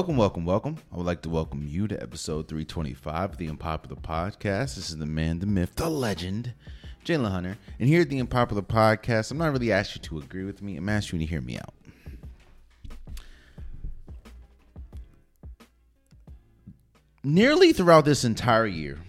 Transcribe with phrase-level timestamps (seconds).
[0.00, 0.76] Welcome, welcome, welcome.
[0.90, 4.76] I would like to welcome you to episode 325 of the Unpopular Podcast.
[4.76, 6.54] This is the man, the myth, the legend,
[7.04, 7.58] Jalen Hunter.
[7.78, 10.78] And here at the Unpopular Podcast, I'm not really asking you to agree with me,
[10.78, 11.74] I'm asking you to hear me out.
[17.22, 19.00] Nearly throughout this entire year,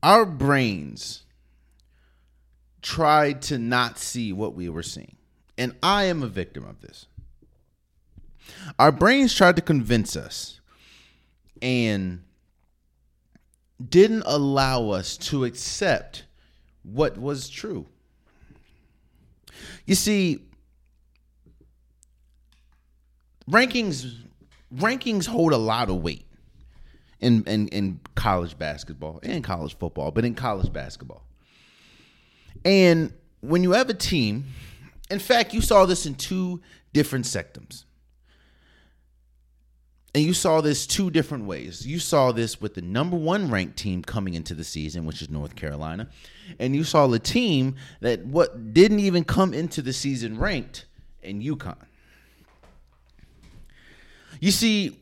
[0.00, 1.24] our brains
[2.82, 5.17] tried to not see what we were seeing.
[5.58, 7.06] And I am a victim of this.
[8.78, 10.60] Our brains tried to convince us
[11.60, 12.22] and
[13.86, 16.24] didn't allow us to accept
[16.82, 17.86] what was true.
[19.84, 20.44] You see,
[23.50, 24.14] rankings
[24.74, 26.26] rankings hold a lot of weight
[27.20, 31.24] in, in, in college basketball and college football, but in college basketball.
[32.64, 34.44] And when you have a team,
[35.10, 36.60] in fact, you saw this in two
[36.92, 37.84] different sectums.
[40.14, 41.86] And you saw this two different ways.
[41.86, 45.28] You saw this with the number one ranked team coming into the season, which is
[45.28, 46.08] North Carolina.
[46.58, 50.86] And you saw the team that what didn't even come into the season ranked
[51.22, 51.76] in UConn.
[54.40, 54.98] You see,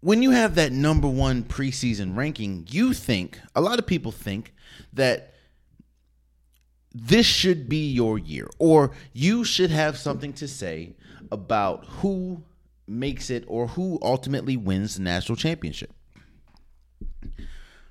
[0.00, 4.54] when you have that number one preseason ranking, you think, a lot of people think
[4.92, 5.34] that
[6.94, 10.94] this should be your year, or you should have something to say
[11.30, 12.42] about who
[12.86, 15.92] makes it or who ultimately wins the national championship.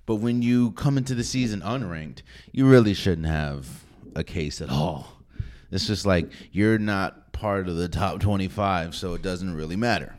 [0.05, 3.83] But when you come into the season unranked, you really shouldn't have
[4.15, 5.21] a case at all.
[5.69, 10.15] It's just like you're not part of the top 25, so it doesn't really matter.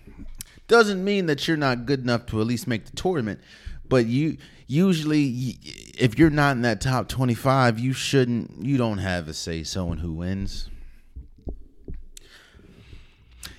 [0.69, 3.41] Doesn't mean that you're not good enough to at least make the tournament,
[3.89, 4.37] but you
[4.67, 5.59] usually
[5.99, 9.93] if you're not in that top 25, you shouldn't you don't have a say so
[9.93, 10.71] in who wins.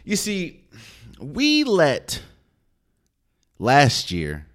[0.03, 0.63] You see,
[1.19, 2.21] we let
[3.59, 4.47] last year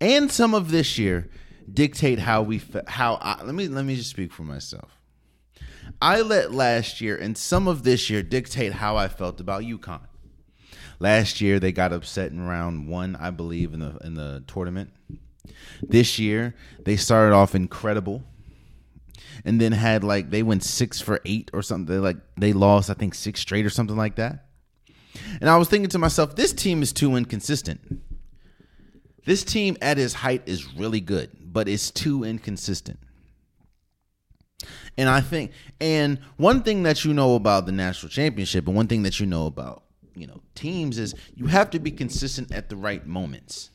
[0.00, 1.28] and some of this year
[1.72, 4.98] dictate how we how I, let me let me just speak for myself.
[6.00, 10.06] I let last year and some of this year dictate how I felt about UConn.
[10.98, 14.92] Last year they got upset in round 1, I believe in the in the tournament.
[15.82, 18.22] This year they started off incredible
[19.44, 21.94] and then had like they went 6 for 8 or something.
[21.94, 24.46] They like they lost I think 6 straight or something like that.
[25.40, 27.80] And I was thinking to myself, this team is too inconsistent.
[29.24, 32.98] This team at its height is really good, but it's too inconsistent.
[34.96, 38.86] And I think, and one thing that you know about the national championship, and one
[38.86, 39.82] thing that you know about,
[40.14, 43.70] you know, teams is you have to be consistent at the right moments.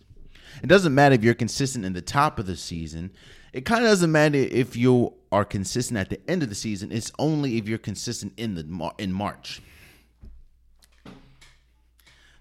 [0.61, 3.11] It doesn't matter if you're consistent in the top of the season.
[3.53, 6.91] It kind of doesn't matter if you are consistent at the end of the season.
[6.91, 9.61] It's only if you're consistent in the in March.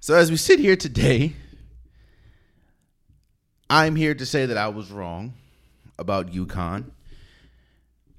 [0.00, 1.34] So as we sit here today,
[3.68, 5.34] I'm here to say that I was wrong
[5.98, 6.90] about UConn.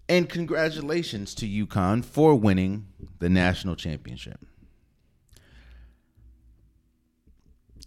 [0.07, 2.87] And congratulations to UConn for winning
[3.19, 4.45] the national championship.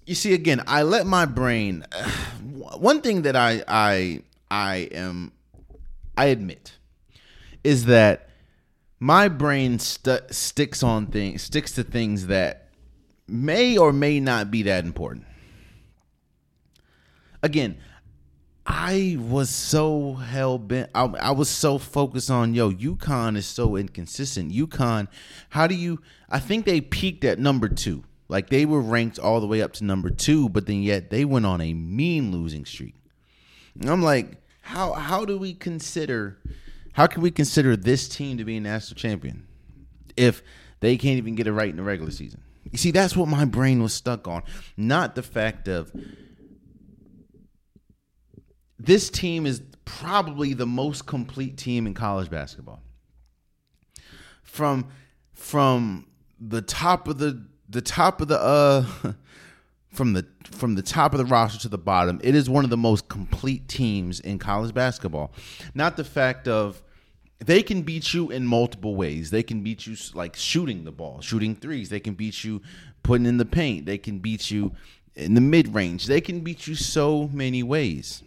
[0.06, 1.84] You see, again, I let my brain.
[1.92, 2.09] Uh,
[2.78, 5.32] one thing that I I I am
[6.16, 6.76] I admit
[7.62, 8.28] is that
[9.00, 12.69] my brain st- sticks on things sticks to things that
[13.26, 15.26] may or may not be that important.
[17.43, 17.76] Again,
[18.66, 20.91] I was so hell bent.
[20.94, 22.70] I, I, was so focused on yo.
[22.72, 24.53] UConn is so inconsistent.
[24.53, 25.09] UConn,
[25.50, 26.00] how do you?
[26.31, 28.04] I think they peaked at number two.
[28.28, 31.25] Like they were ranked all the way up to number two, but then yet they
[31.25, 32.94] went on a mean losing streak.
[33.78, 36.38] And I'm like, how how do we consider?
[36.93, 39.46] How can we consider this team to be a national champion
[40.16, 40.43] if
[40.81, 42.43] they can't even get it right in the regular season?
[42.70, 44.43] You see, that's what my brain was stuck on,
[44.76, 45.93] not the fact of
[48.78, 52.81] this team is probably the most complete team in college basketball.
[54.43, 54.88] From
[55.34, 56.06] from
[56.40, 58.84] the top of the the top of the uh
[59.93, 62.70] from the from the top of the roster to the bottom, it is one of
[62.70, 65.32] the most complete teams in college basketball.
[65.75, 66.82] Not the fact of
[67.38, 69.31] they can beat you in multiple ways.
[69.31, 71.88] They can beat you like shooting the ball, shooting threes.
[71.88, 72.62] They can beat you
[73.02, 73.87] putting in the paint.
[73.87, 74.72] They can beat you
[75.14, 76.06] in the mid range.
[76.06, 78.22] They can beat you so many ways.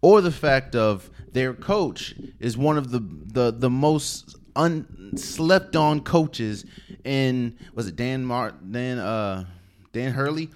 [0.00, 6.00] Or the fact of their coach is one of the the, the most unslept on
[6.00, 6.64] coaches
[7.04, 9.44] in was it Dan Mart Dan uh
[9.92, 10.50] Dan Hurley,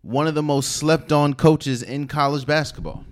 [0.00, 3.04] one of the most slept on coaches in college basketball.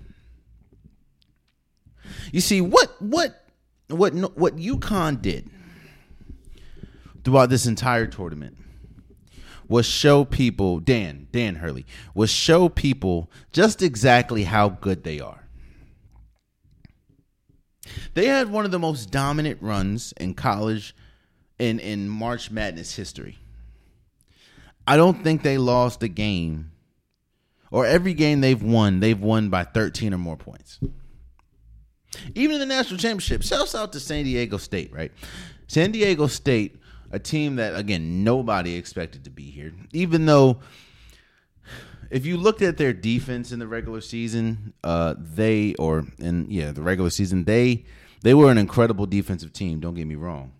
[2.32, 3.44] You see what what
[3.88, 5.50] what what UConn did
[7.24, 8.56] throughout this entire tournament
[9.68, 11.84] was show people Dan Dan Hurley
[12.14, 15.45] was show people just exactly how good they are.
[18.14, 20.94] They had one of the most dominant runs in college
[21.58, 23.38] in in March Madness history.
[24.86, 26.70] I don't think they lost a game
[27.70, 30.78] or every game they've won, they've won by 13 or more points.
[32.34, 35.12] Even in the national championship, shouts out to San Diego State, right?
[35.66, 36.80] San Diego State,
[37.10, 40.60] a team that again nobody expected to be here, even though
[42.10, 46.72] if you looked at their defense in the regular season, uh, they or in yeah
[46.72, 47.84] the regular season they
[48.22, 49.80] they were an incredible defensive team.
[49.80, 50.52] Don't get me wrong,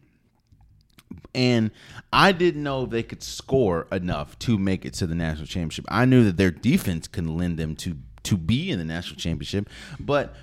[1.35, 1.71] and
[2.13, 5.87] I didn't know they could score enough to make it to the national championship.
[5.89, 9.69] I knew that their defense can lend them to to be in the national championship,
[10.01, 10.35] but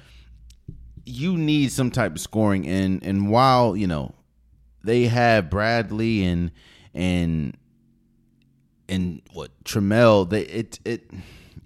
[1.06, 2.68] you need some type of scoring.
[2.68, 4.16] And and while you know
[4.84, 6.52] they have Bradley and
[6.94, 7.58] and
[8.90, 11.10] and what Trammell, they it it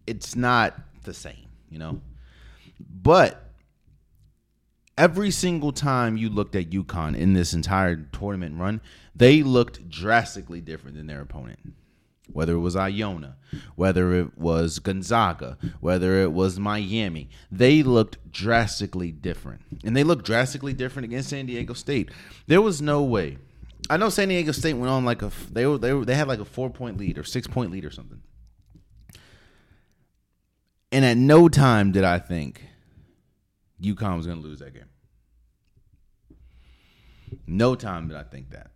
[0.06, 2.02] it's not the same, you know.
[2.80, 3.48] But
[4.98, 8.81] every single time you looked at UConn in this entire tournament run,
[9.16, 11.60] they looked drastically different than their opponent.
[12.31, 13.38] Whether it was Iona,
[13.75, 19.62] whether it was Gonzaga, whether it was Miami, they looked drastically different.
[19.86, 22.12] And they looked drastically different against San Diego State.
[22.48, 23.38] There was no way.
[23.89, 26.27] I know San Diego State went on like a they were they were, they had
[26.27, 28.21] like a 4-point lead or 6-point lead or something.
[30.91, 32.63] And at no time did I think
[33.81, 34.89] UConn was going to lose that game.
[37.45, 38.71] No time did I think that.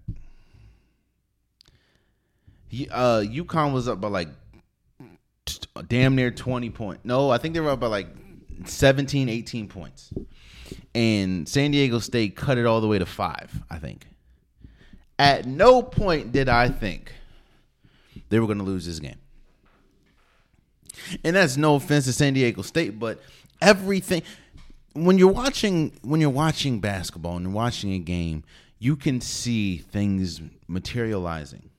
[2.89, 4.29] Uh, UConn was up by like
[5.45, 7.03] t- damn near 20 points.
[7.03, 8.07] No, I think they were up by like
[8.65, 10.13] 17, 18 points.
[10.93, 14.07] And San Diego State cut it all the way to five, I think.
[15.21, 17.13] At no point did I think
[18.29, 19.19] they were going to lose this game.
[21.23, 23.21] And that's no offense to San Diego State, but
[23.61, 24.23] everything
[24.93, 28.43] when you're watching when you're watching basketball and you're watching a game,
[28.79, 31.69] you can see things materializing.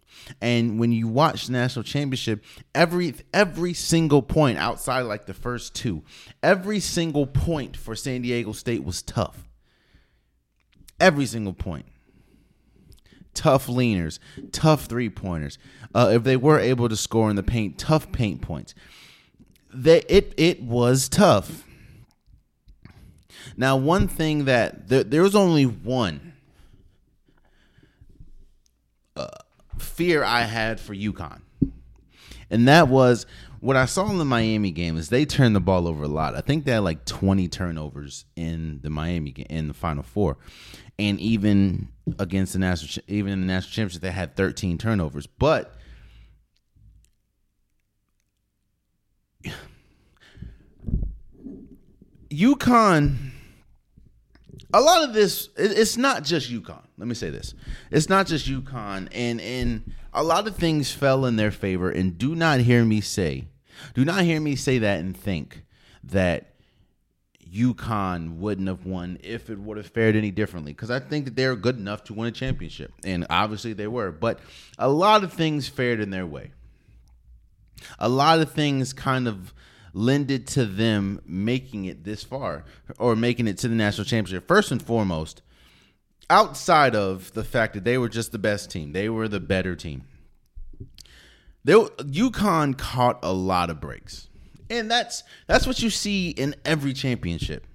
[0.41, 2.45] And when you watch the national championship,
[2.77, 6.05] every every single point outside like the first two,
[6.45, 9.49] every single point for San Diego State was tough.
[11.01, 11.87] Every single point.
[13.35, 14.19] Tough leaners,
[14.53, 15.59] tough three pointers.
[15.95, 18.75] Uh, if they were able to score in the paint, tough paint points.
[19.73, 21.65] They, it it was tough.
[23.57, 26.35] Now, one thing that there, there was only one
[29.17, 29.29] uh,
[29.79, 31.41] fear I had for UConn,
[32.51, 33.27] and that was
[33.63, 36.35] what I saw in the Miami game is they turned the ball over a lot.
[36.35, 40.37] I think they had like 20 turnovers in the Miami game in the Final Four,
[40.99, 41.89] and even
[42.19, 45.27] against the national, even in the national championship, they had 13 turnovers.
[45.27, 45.75] But
[52.31, 53.31] UConn,
[54.73, 56.83] a lot of this, it's not just UConn.
[56.99, 57.55] Let me say this:
[57.91, 61.91] it's not just UConn, and and a lot of things fell in their favor.
[61.91, 63.49] And do not hear me say,
[63.95, 65.65] do not hear me say that and think
[66.05, 66.52] that
[67.53, 70.73] UConn wouldn't have won if it would have fared any differently.
[70.73, 74.11] Because I think that they're good enough to win a championship, and obviously they were.
[74.11, 74.41] But
[74.79, 76.53] a lot of things fared in their way.
[77.99, 79.53] A lot of things kind of
[79.93, 82.65] lended to them making it this far
[82.99, 84.49] or making it to the national championship.
[84.49, 85.43] First and foremost,
[86.31, 89.77] outside of the fact that they were just the best team, they were the better
[89.77, 90.05] team.
[91.65, 94.29] They, UConn caught a lot of breaks,
[94.73, 97.67] and that's that's what you see in every championship.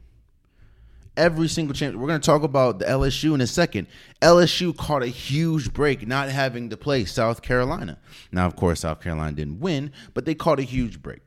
[1.15, 2.01] Every single championship.
[2.01, 3.87] We're going to talk about the LSU in a second.
[4.21, 7.97] LSU caught a huge break not having to play South Carolina.
[8.31, 11.21] Now, of course, South Carolina didn't win, but they caught a huge break.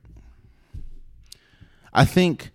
[1.93, 2.51] I think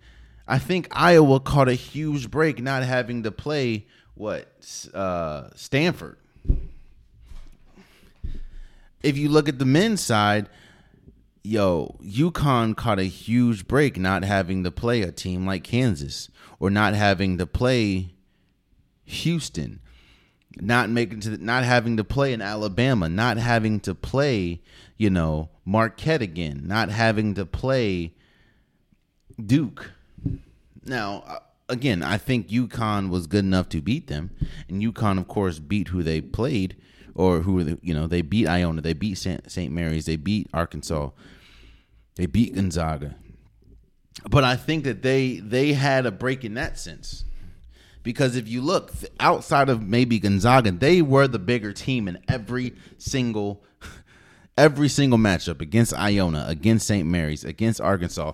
[0.48, 4.46] I think Iowa caught a huge break not having to play what
[4.94, 6.18] uh, Stanford.
[9.02, 10.48] If you look at the men's side,
[11.46, 16.70] yo, UConn caught a huge break not having to play a team like Kansas or
[16.70, 18.14] not having to play
[19.04, 19.80] Houston,
[20.56, 24.60] not making to not having to play in Alabama, not having to play,
[24.96, 28.12] you know, Marquette again, not having to play
[29.44, 29.92] Duke.
[30.84, 31.38] Now, uh,
[31.68, 34.30] again, I think UConn was good enough to beat them,
[34.68, 36.76] and UConn, of course, beat who they played,
[37.14, 39.72] or who you know they beat Iona, they beat St.
[39.72, 41.10] Mary's, they beat Arkansas,
[42.16, 43.16] they beat Gonzaga.
[44.28, 47.24] But I think that they they had a break in that sense
[48.02, 52.74] Because if you look outside of maybe Gonzaga, they were the bigger team in every
[52.98, 53.62] single
[54.58, 57.06] every single matchup against Iona, against St.
[57.06, 58.32] Mary's, against Arkansas.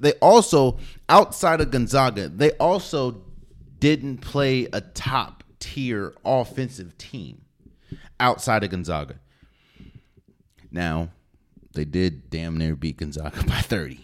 [0.00, 0.78] They also
[1.08, 3.22] outside of Gonzaga, they also
[3.78, 7.42] didn't play a top tier offensive team
[8.18, 9.16] outside of Gonzaga.
[10.70, 11.10] Now,
[11.74, 14.00] they did damn near beat Gonzaga by 30.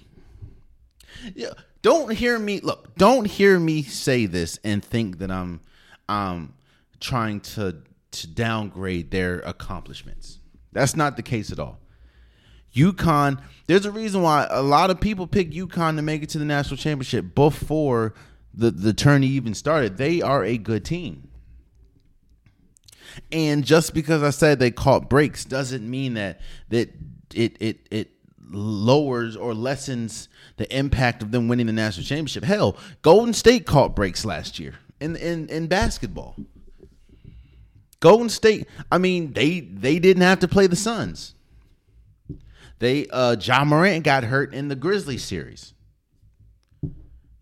[1.34, 1.50] Yeah,
[1.82, 5.60] don't hear me look, don't hear me say this and think that I'm
[6.08, 6.54] um
[7.00, 10.38] trying to to downgrade their accomplishments.
[10.72, 11.78] That's not the case at all.
[12.74, 16.38] UConn, there's a reason why a lot of people pick UConn to make it to
[16.38, 18.14] the national championship before
[18.54, 19.96] the, the tourney even started.
[19.96, 21.28] They are a good team.
[23.32, 26.94] And just because I said they caught breaks doesn't mean that that
[27.34, 28.10] it it it
[28.52, 32.44] lowers or lessens the impact of them winning the national championship.
[32.44, 36.36] Hell, Golden State caught breaks last year in in in basketball.
[38.00, 41.34] Golden State, I mean, they they didn't have to play the Suns.
[42.78, 45.74] They uh Ja Morant got hurt in the Grizzlies series.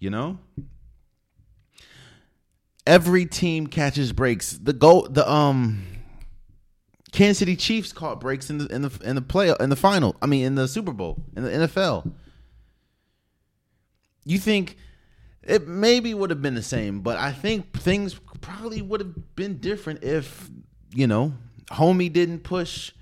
[0.01, 0.39] You know?
[2.87, 4.53] Every team catches breaks.
[4.53, 5.85] The go the um
[7.13, 10.17] Kansas City Chiefs caught breaks in the in the in the play in the final.
[10.21, 12.13] I mean in the Super Bowl in the NFL.
[14.25, 14.77] You think
[15.43, 19.59] it maybe would have been the same, but I think things probably would have been
[19.59, 20.51] different if
[20.95, 21.33] you know
[21.69, 22.93] homie didn't push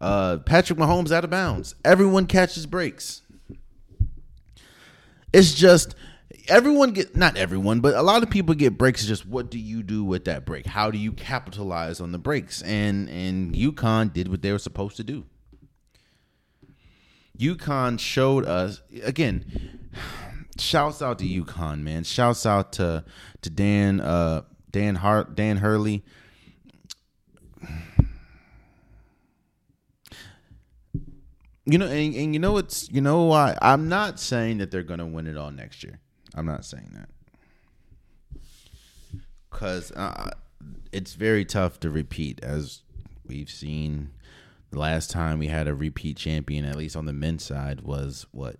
[0.00, 1.74] uh, Patrick Mahomes out of bounds.
[1.84, 3.22] Everyone catches breaks.
[5.32, 5.94] It's just
[6.48, 9.04] everyone get not everyone, but a lot of people get breaks.
[9.04, 10.66] Just what do you do with that break?
[10.66, 12.62] How do you capitalize on the breaks?
[12.62, 15.24] And and UConn did what they were supposed to do.
[17.38, 19.80] UConn showed us again
[20.58, 22.04] shouts out to UConn, man.
[22.04, 23.04] Shouts out to
[23.42, 26.04] to Dan uh Dan Hart Dan Hurley.
[31.68, 34.84] You know, and, and you know it's you know why I'm not saying that they're
[34.84, 36.00] gonna win it all next year.
[36.36, 37.08] I'm not saying that
[39.50, 40.30] because uh,
[40.92, 42.82] it's very tough to repeat, as
[43.26, 44.10] we've seen.
[44.70, 48.26] The last time we had a repeat champion, at least on the men's side, was
[48.32, 48.56] what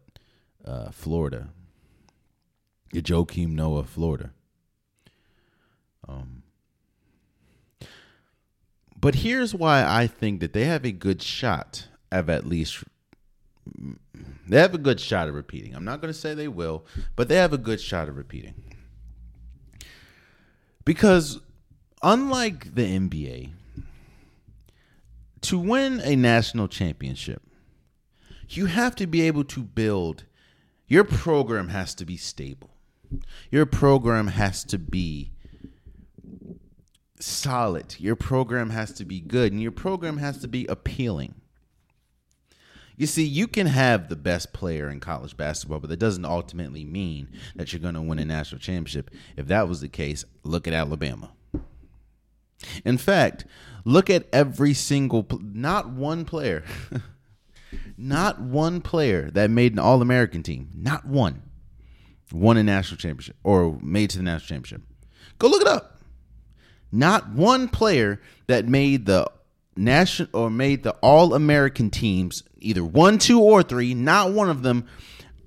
[0.64, 1.48] uh, Florida
[2.94, 4.30] Joakim Noah, Florida.
[6.08, 6.42] Um,
[8.98, 12.84] but here's why I think that they have a good shot of at least
[14.46, 15.74] they have a good shot of repeating.
[15.74, 18.54] I'm not going to say they will, but they have a good shot of repeating.
[20.84, 21.40] Because
[22.02, 23.50] unlike the NBA,
[25.42, 27.42] to win a national championship,
[28.48, 30.24] you have to be able to build
[30.88, 32.70] your program has to be stable.
[33.50, 35.32] Your program has to be
[37.18, 37.96] solid.
[37.98, 41.34] Your program has to be good, and your program has to be appealing.
[42.96, 46.84] You see, you can have the best player in college basketball, but that doesn't ultimately
[46.84, 49.10] mean that you're going to win a national championship.
[49.36, 51.32] If that was the case, look at Alabama.
[52.84, 53.44] In fact,
[53.84, 56.64] look at every single, not one player,
[57.98, 61.42] not one player that made an All American team, not one
[62.32, 64.82] won a national championship or made to the national championship.
[65.38, 66.00] Go look it up.
[66.92, 69.30] Not one player that made the
[69.76, 74.62] national or made the all American teams, either one, two, or three, not one of
[74.62, 74.86] them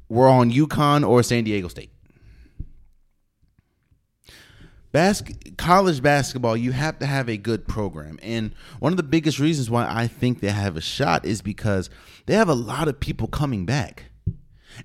[0.07, 1.91] were on UConn or San Diego State.
[4.91, 5.21] Bas-
[5.57, 8.17] college basketball, you have to have a good program.
[8.24, 11.89] And one of the biggest reasons why I think they have a shot is because
[12.25, 14.05] they have a lot of people coming back.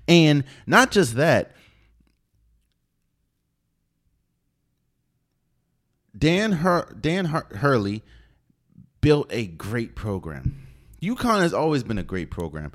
[0.07, 1.55] And not just that,
[6.17, 8.03] Dan Hur- Dan Hur- Hurley
[9.05, 10.67] built a great program.
[10.99, 12.71] UConn has always been a great program.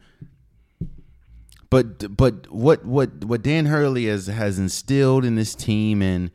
[1.70, 6.30] But but what what what Dan Hurley has has instilled in this team and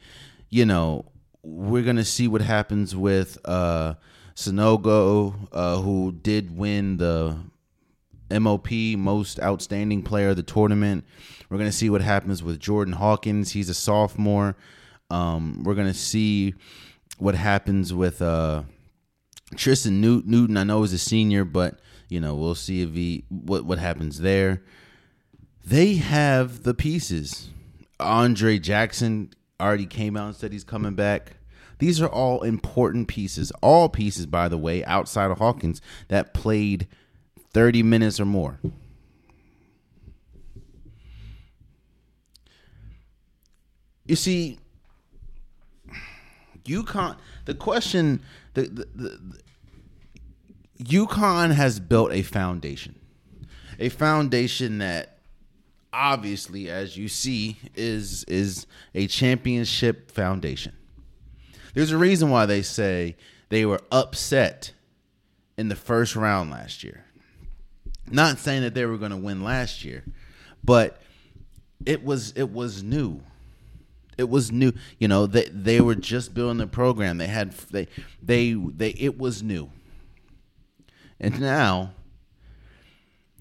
[0.50, 1.06] you know,
[1.44, 3.94] we're to see what happens with uh
[4.36, 7.38] Sanogo uh, who did win the
[8.30, 11.06] MOP most outstanding player of the tournament.
[11.50, 13.54] We're to see what happens with Jordan Hawkins.
[13.54, 14.58] He's a sophomore.
[15.10, 16.54] Um, we're to see
[17.18, 18.64] what happens with uh,
[19.56, 20.58] Tristan Newton.
[20.58, 24.20] I know he's a senior, but you know we'll see if he what what happens
[24.20, 24.62] there.
[25.66, 27.50] They have the pieces.
[28.00, 31.38] Andre Jackson already came out and said he's coming back.
[31.80, 33.52] These are all important pieces.
[33.62, 36.88] All pieces, by the way, outside of Hawkins that played
[37.52, 38.60] 30 minutes or more.
[44.06, 44.60] You see,
[46.66, 47.18] UConn.
[47.46, 48.22] The question,
[48.54, 49.40] the, the, the
[50.80, 52.96] UConn has built a foundation,
[53.80, 55.20] a foundation that
[55.94, 60.74] obviously, as you see, is is a championship foundation.
[61.74, 63.16] There's a reason why they say
[63.50, 64.74] they were upset
[65.58, 67.06] in the first round last year.
[68.12, 70.04] Not saying that they were going to win last year,
[70.64, 71.02] but
[71.86, 73.22] it was it was new.
[74.18, 74.74] It was new.
[75.00, 77.18] You know, they they were just building the program.
[77.18, 77.88] They had they
[78.22, 79.70] they they it was new.
[81.20, 81.92] And now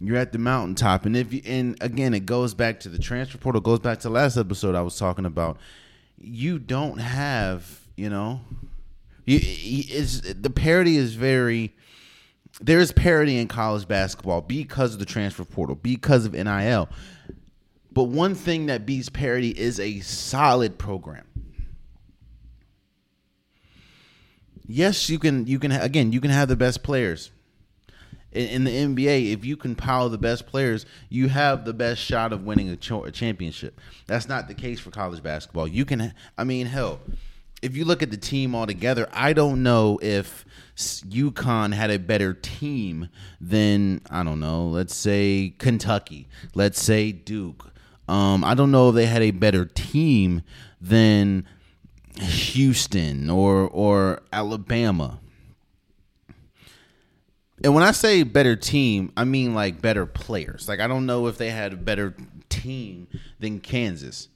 [0.01, 3.39] you're at the mountaintop and if you and again it goes back to the transfer
[3.39, 5.57] portal goes back to last episode I was talking about
[6.19, 8.41] you don't have, you know,
[9.25, 11.75] you is the parity is very
[12.61, 16.89] there is parity in college basketball because of the transfer portal, because of NIL.
[17.93, 21.25] But one thing that beats parity is a solid program.
[24.67, 25.47] Yes, you can.
[25.47, 26.13] You can again.
[26.13, 27.31] You can have the best players
[28.35, 29.33] in, in the NBA.
[29.33, 33.11] If you compile the best players, you have the best shot of winning a, a
[33.11, 33.81] championship.
[34.07, 35.69] That's not the case for college basketball.
[35.69, 36.13] You can.
[36.37, 37.01] I mean, hell,
[37.63, 40.45] if you look at the team altogether, I don't know if
[40.77, 43.09] UConn had a better team
[43.41, 44.67] than I don't know.
[44.67, 46.29] Let's say Kentucky.
[46.55, 47.73] Let's say Duke.
[48.07, 50.43] Um, I don't know if they had a better team
[50.81, 51.47] than
[52.21, 55.21] Houston or or Alabama.
[57.65, 60.69] And when I say better team, I mean like better players.
[60.69, 62.15] Like I don't know if they had a better
[62.51, 63.09] team
[63.41, 64.29] than Kansas.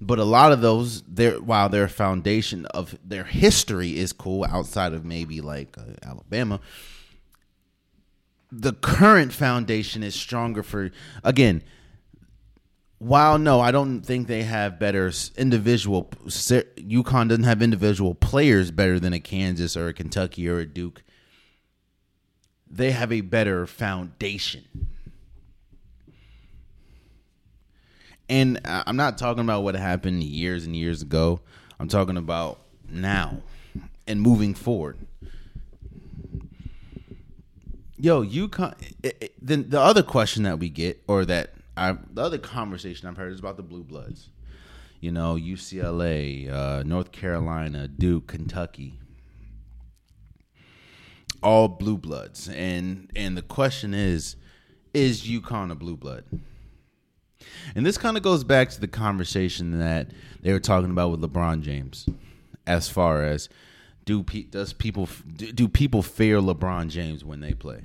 [0.00, 4.92] But a lot of those, their while their foundation of their history is cool, outside
[4.92, 6.60] of maybe like uh, Alabama,
[8.50, 10.90] the current foundation is stronger for
[11.22, 11.62] again
[12.98, 16.10] while no, I don't think they have better individual.
[16.26, 21.02] UConn doesn't have individual players better than a Kansas or a Kentucky or a Duke.
[22.68, 24.64] They have a better foundation.
[28.28, 31.40] And I'm not talking about what happened years and years ago.
[31.78, 33.42] I'm talking about now
[34.06, 34.98] and moving forward.
[37.98, 38.74] Yo, you UConn.
[39.40, 43.32] Then the other question that we get, or that I the other conversation I've heard
[43.32, 44.28] is about the blue bloods.
[45.00, 48.98] You know, UCLA, uh, North Carolina, Duke, Kentucky,
[51.42, 54.36] all blue bloods, and and the question is,
[54.94, 56.24] is UConn a blue blood?
[57.74, 60.08] And this kind of goes back to the conversation that
[60.40, 62.08] they were talking about with LeBron James,
[62.66, 63.48] as far as
[64.04, 67.82] do does people do people fear LeBron James when they play?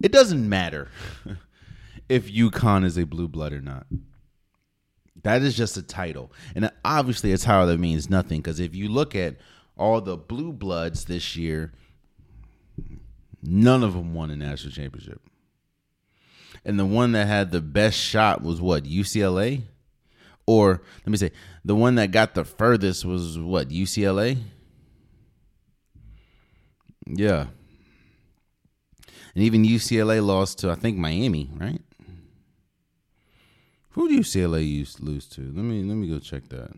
[0.00, 0.88] It doesn't matter
[2.08, 3.86] if UConn is a blue blood or not.
[5.24, 6.32] That is just a title.
[6.54, 9.36] And obviously, a title that means nothing because if you look at
[9.78, 11.72] all the blue bloods this year,
[13.42, 15.20] none of them won a national championship.
[16.64, 19.62] And the one that had the best shot was what, UCLA?
[20.46, 21.30] Or let me say,
[21.64, 24.38] the one that got the furthest was what, UCLA?
[27.06, 27.46] Yeah.
[29.34, 31.80] And even UCLA lost to, I think, Miami, right?
[33.90, 35.40] Who do UCLA used to lose to?
[35.40, 36.70] Let me let me go check that.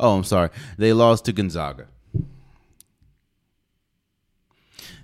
[0.00, 0.50] Oh, I'm sorry.
[0.78, 1.88] They lost to Gonzaga.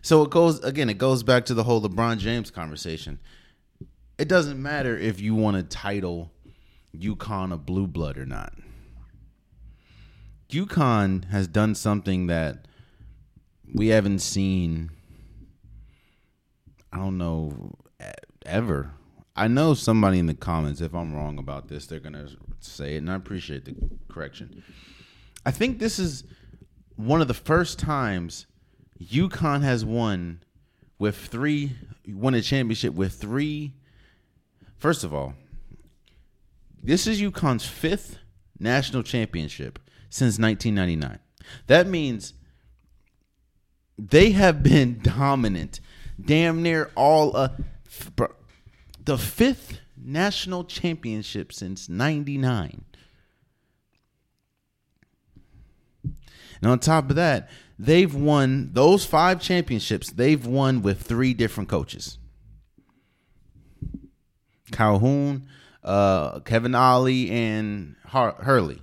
[0.03, 3.19] So it goes again, it goes back to the whole LeBron James conversation.
[4.19, 6.31] It doesn't matter if you want to title
[6.97, 8.55] UConn a blue blood or not.
[10.51, 12.67] UConn has done something that
[13.73, 14.91] we haven't seen
[16.93, 17.77] I don't know
[18.45, 18.93] ever
[19.37, 22.99] I know somebody in the comments, if I'm wrong about this, they're gonna say it,
[22.99, 23.75] and I appreciate the
[24.09, 24.63] correction.
[25.47, 26.25] I think this is
[26.97, 28.47] one of the first times
[29.03, 30.41] UConn has won
[30.99, 31.73] with three
[32.07, 33.75] won a championship with three.
[34.77, 35.35] First of all,
[36.83, 38.19] this is UConn's fifth
[38.59, 41.19] national championship since 1999.
[41.67, 42.35] That means
[43.99, 45.81] they have been dominant,
[46.23, 47.37] damn near all.
[47.37, 47.49] Uh,
[49.05, 52.85] the fifth national championship since 99.
[56.63, 57.49] And on top of that,
[57.81, 62.19] they've won those five championships, they've won with three different coaches
[64.71, 65.49] Calhoun,
[65.83, 68.81] uh, Kevin Ollie, and Har- Hurley.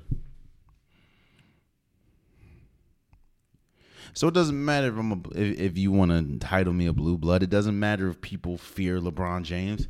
[4.14, 6.94] So it doesn't matter if, I'm a, if, if you want to title me a
[6.94, 7.44] blue blood.
[7.44, 9.88] It doesn't matter if people fear LeBron James.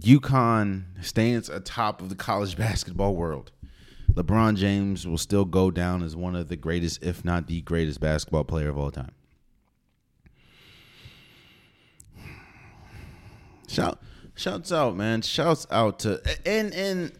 [0.00, 3.50] UConn stands atop of the college basketball world.
[4.14, 8.00] LeBron James will still go down as one of the greatest, if not the greatest,
[8.00, 9.12] basketball player of all time.
[13.68, 13.98] Shout,
[14.34, 15.22] shouts out, man.
[15.22, 17.12] Shouts out to and and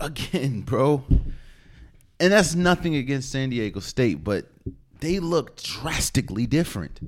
[0.00, 1.04] again, bro.
[2.18, 4.46] And that's nothing against San Diego State, but
[5.00, 6.98] they look drastically different.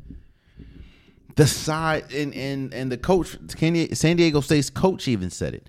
[1.35, 5.69] The side and and and the coach, San Diego State's coach, even said it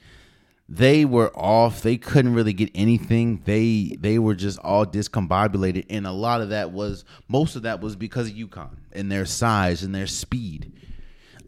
[0.67, 1.82] they were off.
[1.82, 3.41] They couldn't really get anything.
[3.45, 7.82] They they were just all discombobulated, and a lot of that was most of that
[7.82, 10.71] was because of UConn and their size and their speed.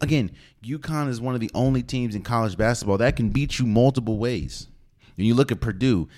[0.00, 0.30] Again,
[0.64, 4.18] UConn is one of the only teams in college basketball that can beat you multiple
[4.18, 4.68] ways.
[5.16, 6.08] When you look at Purdue,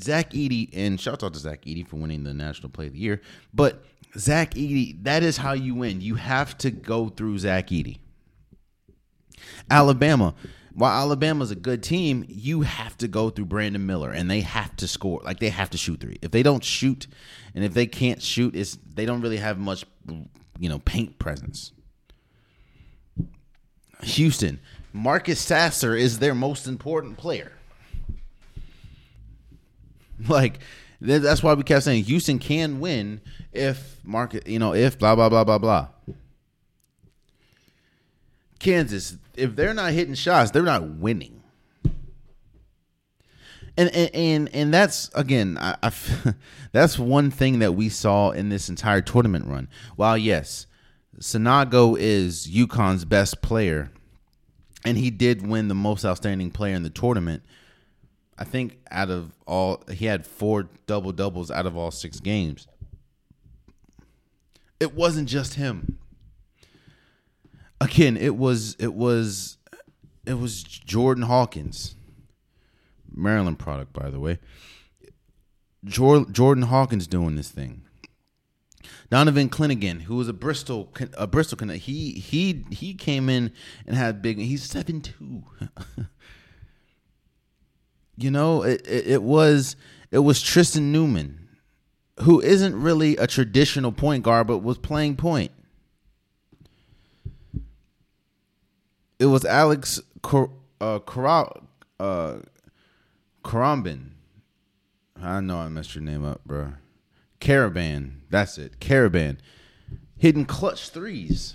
[0.00, 3.00] Zach Edey, and shout out to Zach Edey for winning the National Play of the
[3.00, 3.20] Year.
[3.52, 3.84] But
[4.16, 6.00] Zach Edey, that is how you win.
[6.00, 7.98] You have to go through Zach Edey.
[9.68, 10.34] Alabama,
[10.74, 14.74] while Alabama's a good team, you have to go through Brandon Miller and they have
[14.76, 15.20] to score.
[15.24, 16.18] Like they have to shoot three.
[16.20, 17.06] If they don't shoot
[17.54, 19.84] and if they can't shoot, it's they don't really have much
[20.58, 21.72] you know, paint presence.
[24.02, 24.60] Houston,
[24.92, 27.52] Marcus Sasser is their most important player.
[30.28, 30.60] Like
[31.00, 33.20] that's why we kept saying Houston can win
[33.52, 35.88] if market, you know, if blah blah blah blah blah.
[38.58, 41.42] Kansas, if they're not hitting shots, they're not winning.
[43.76, 45.92] And and and, and that's again, I, I,
[46.72, 49.68] that's one thing that we saw in this entire tournament run.
[49.96, 50.66] While yes,
[51.18, 53.90] Sanogo is UConn's best player,
[54.84, 57.42] and he did win the most outstanding player in the tournament.
[58.38, 62.66] I think out of all, he had four double doubles out of all six games.
[64.80, 65.98] It wasn't just him
[67.84, 69.58] again, it was it was
[70.26, 71.94] it was Jordan Hawkins,
[73.12, 74.38] Maryland product, by the way.
[75.84, 77.82] Jordan Hawkins doing this thing.
[79.10, 83.52] Donovan Clingan, who was a Bristol a Bristol he he he came in
[83.86, 84.38] and had big.
[84.38, 85.44] He's seven two.
[88.16, 89.76] you know, it, it it was
[90.10, 91.48] it was Tristan Newman,
[92.22, 95.52] who isn't really a traditional point guard, but was playing point.
[99.18, 100.50] It was Alex Cor-
[100.80, 101.60] uh, Cor-
[102.00, 102.38] uh.
[105.20, 106.74] I know I messed your name up, bro.
[107.40, 108.20] Karaban.
[108.30, 108.80] That's it.
[108.80, 109.38] Karaban.
[110.16, 111.54] Hitting clutch threes.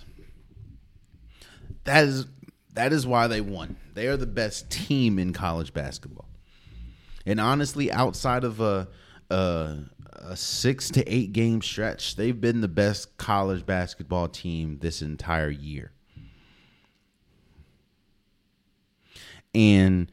[1.85, 2.25] That is
[2.73, 3.75] that is why they won.
[3.95, 6.29] They are the best team in college basketball.
[7.25, 8.87] And honestly, outside of a
[9.29, 9.77] a,
[10.13, 15.49] a six to eight game stretch, they've been the best college basketball team this entire
[15.49, 15.91] year.
[19.53, 20.11] And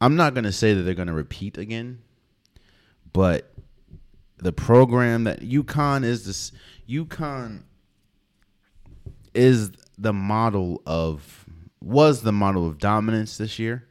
[0.00, 2.00] I'm not going to say that they're going to repeat again,
[3.12, 3.52] but
[4.36, 6.52] the program that UConn is this
[6.88, 7.62] UConn
[9.34, 11.44] is the model of
[11.82, 13.84] was the model of dominance this year.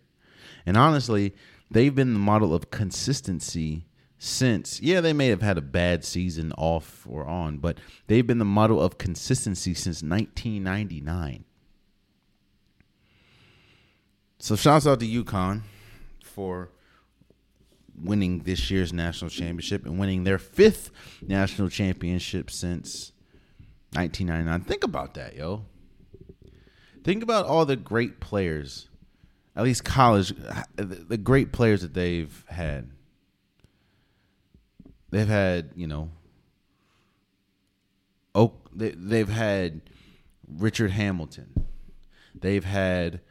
[0.66, 1.36] And honestly,
[1.70, 3.86] they've been the model of consistency
[4.20, 8.40] since yeah, they may have had a bad season off or on, but they've been
[8.40, 11.44] the model of consistency since 1999.
[14.40, 15.62] So shouts out to UConn
[16.24, 16.70] for
[18.00, 23.12] winning this year's national championship and winning their fifth national championship since
[23.94, 24.62] 1999.
[24.68, 25.66] Think about that, yo.
[27.04, 28.90] Think about all the great players,
[29.56, 30.34] at least college,
[30.76, 32.92] the great players that they've had.
[35.10, 36.12] They've had, you know,
[38.36, 38.70] Oak.
[38.76, 39.82] They've had
[40.48, 41.66] Richard Hamilton.
[42.36, 43.22] They've had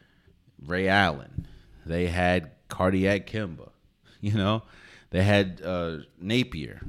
[0.65, 1.47] Ray Allen.
[1.85, 3.69] They had Cardiac Kemba.
[4.19, 4.63] You know,
[5.11, 6.81] they had uh, Napier,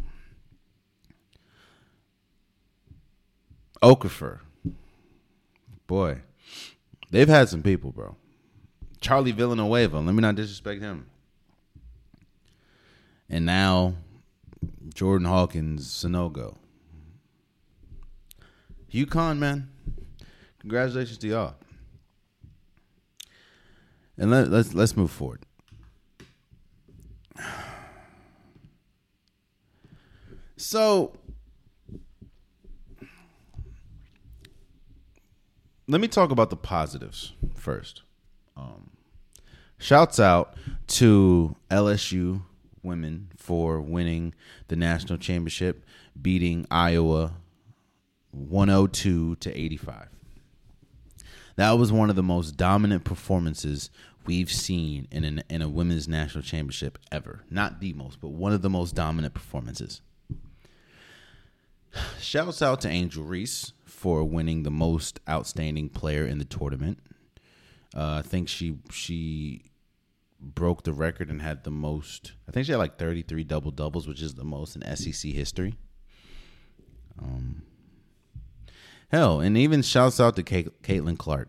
[3.83, 4.39] Okafor.
[5.87, 6.23] Boy,
[7.11, 8.17] they've had some people, bro.
[9.03, 9.99] Charlie Villanueva.
[9.99, 11.11] Let me not disrespect him.
[13.29, 13.97] And now,
[14.95, 16.57] Jordan Hawkins, Sanogo.
[18.91, 19.69] UConn, man.
[20.61, 21.55] Congratulations to y'all
[24.19, 25.47] and let, let's let's move forward.
[30.57, 31.13] So
[35.87, 38.03] let me talk about the positives first.
[38.57, 38.91] Um,
[39.79, 40.55] shouts out
[40.89, 42.43] to LSU
[42.83, 44.35] women for winning
[44.67, 45.85] the national championship,
[46.21, 47.35] beating Iowa
[48.33, 50.09] 102 to 85.
[51.57, 53.91] That was one of the most dominant performances
[54.29, 57.45] we've seen in an, in a women's national championship ever.
[57.49, 60.03] Not the most, but one of the most dominant performances.
[62.21, 66.99] Shouts out to Angel Reese for winning the most outstanding player in the tournament.
[67.97, 69.63] Uh, I think she she
[70.39, 72.33] broke the record and had the most.
[72.47, 75.75] I think she had like 33 double doubles, which is the most in SEC history.
[77.19, 77.63] Um,
[79.11, 81.49] hell, and even shouts out to Caitlin Clark.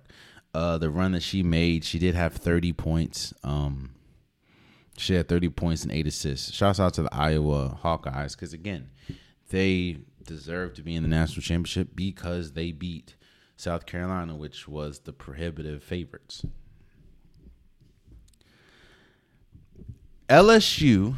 [0.54, 3.34] Uh, the run that she made, she did have 30 points.
[3.44, 3.92] Um,
[4.98, 6.52] she had 30 points and eight assists.
[6.52, 8.90] Shouts out to the Iowa Hawkeyes because again,
[9.50, 13.16] they deserve to be in the national championship because they beat
[13.56, 16.46] South Carolina, which was the prohibitive favorites.
[20.28, 21.16] LSU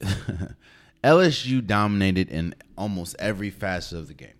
[1.02, 4.30] LSU dominated in almost every facet of the game.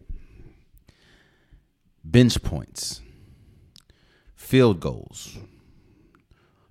[2.04, 3.00] Bench points,
[4.34, 5.38] field goals,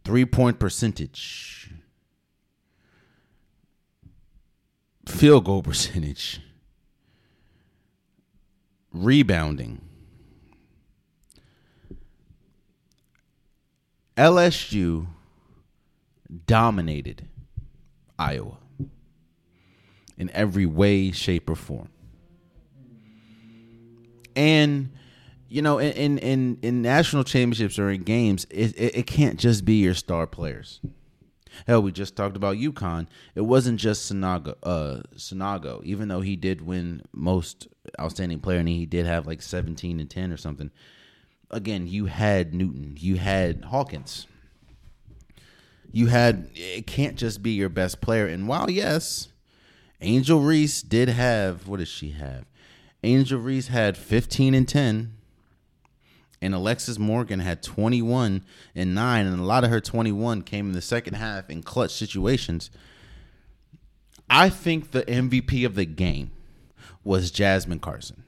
[0.04, 1.72] three point percentage,
[5.06, 6.42] field goal percentage,
[8.94, 9.82] rebounding.
[14.18, 15.08] LSU
[16.48, 17.28] dominated
[18.18, 18.58] Iowa
[20.18, 21.90] in every way, shape, or form.
[24.36, 24.92] And
[25.48, 29.64] you know, in in in national championships or in games, it, it, it can't just
[29.66, 30.82] be your star players.
[31.68, 33.08] Hell, we just talked about UConn.
[33.34, 37.68] It wasn't just Sanogo, uh, Sanogo, even though he did win most
[38.00, 40.72] outstanding player and he did have like 17 and 10 or something.
[41.52, 44.28] Again, you had Newton, you had Hawkins.
[45.92, 48.28] You had it can't just be your best player.
[48.28, 49.30] And while yes,
[50.02, 52.46] Angel Reese did have what does she have?
[53.04, 55.14] Angel Reese had 15 and 10
[56.42, 58.44] and Alexis Morgan had 21
[58.76, 61.92] and 9 and a lot of her 21 came in the second half in clutch
[61.92, 62.70] situations.
[64.30, 66.32] I think the MVP of the game
[67.04, 68.24] was Jasmine Carson.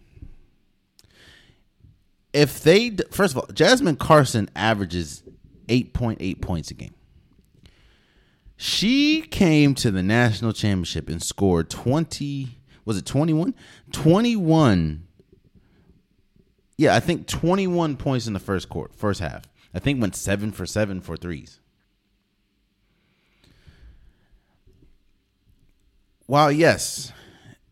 [2.33, 5.23] If they first of all, Jasmine Carson averages
[5.67, 6.93] 8.8 points a game.
[8.57, 13.53] She came to the national championship and scored 20, was it 21?
[13.91, 15.07] 21.
[16.75, 19.43] Yeah, I think 21 points in the first court, first half.
[19.75, 21.59] I think went 7 for 7 for threes.
[26.25, 27.13] While yes,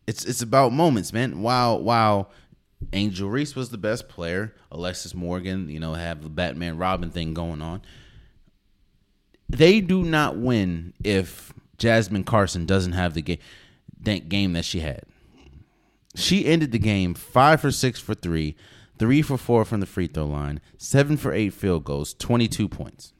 [0.06, 1.42] it's it's about moments, man.
[1.42, 2.30] While while
[2.94, 7.34] Angel Reese was the best player, Alexis Morgan, you know, have the Batman Robin thing
[7.34, 7.82] going on
[9.48, 13.38] they do not win if Jasmine Carson doesn't have the game
[14.28, 15.02] game that she had.
[16.14, 18.56] She ended the game five for six for three,
[18.98, 22.68] three for four from the free throw line, seven for eight field goals, twenty two
[22.68, 23.12] points.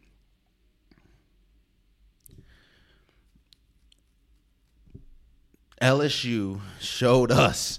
[5.80, 7.78] LSU showed us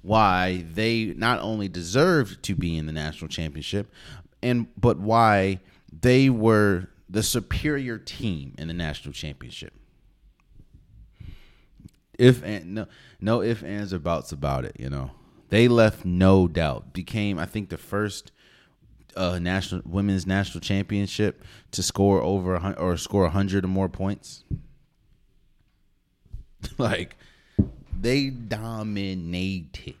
[0.00, 3.92] why they not only deserved to be in the national championship,
[4.42, 5.60] and but why
[5.92, 9.72] they were the superior team in the national championship.
[12.18, 12.86] If and no,
[13.20, 15.10] no if ands or buts about it, you know,
[15.48, 16.92] they left no doubt.
[16.92, 18.30] Became I think the first
[19.16, 24.44] uh, national women's national championship to score over or score hundred or more points.
[26.78, 27.16] like
[28.00, 29.96] they dominated.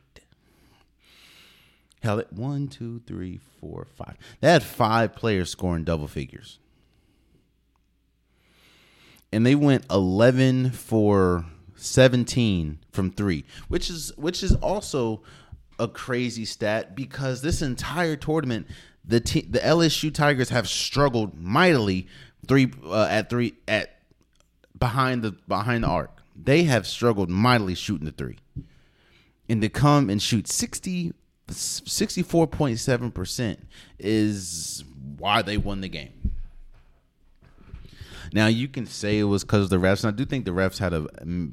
[2.02, 4.16] Hell, one, two, three, four, five.
[4.40, 6.58] They had five players scoring double figures
[9.34, 11.44] and they went 11 for
[11.74, 15.22] 17 from 3, which is which is also
[15.78, 18.68] a crazy stat because this entire tournament
[19.04, 22.06] the the LSU Tigers have struggled mightily
[22.46, 23.98] three uh, at 3 at
[24.78, 26.22] behind the behind the arc.
[26.36, 28.38] They have struggled mightily shooting the 3.
[29.48, 31.12] And to come and shoot 60
[31.48, 33.58] 64.7%
[33.98, 34.84] is
[35.18, 36.33] why they won the game.
[38.32, 40.50] Now you can say it was because of the refs, and I do think the
[40.52, 41.06] refs had a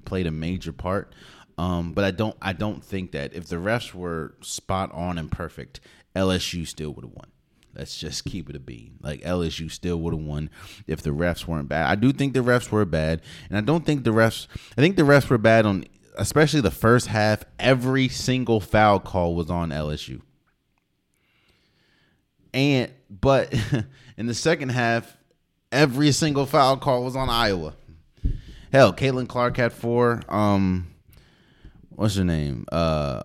[0.06, 1.14] played a major part.
[1.58, 5.32] Um, but I don't I don't think that if the refs were spot on and
[5.32, 5.80] perfect,
[6.16, 7.28] LSU still would have won.
[7.76, 8.92] Let's just keep it a B.
[9.02, 10.50] Like LSU still would have won
[10.88, 11.90] if the refs weren't bad.
[11.90, 14.48] I do think the refs were bad, and I don't think the refs.
[14.78, 15.86] I think the refs were bad on,
[16.18, 17.44] especially the first half.
[17.60, 20.22] Every single foul call was on LSU,
[22.54, 23.54] and but
[24.18, 25.18] in the second half,
[25.72, 27.74] every single foul call was on Iowa.
[28.72, 30.22] Hell, Caitlin Clark had four.
[30.30, 30.88] Um,
[31.90, 32.66] what's her name?
[32.72, 33.22] Uh,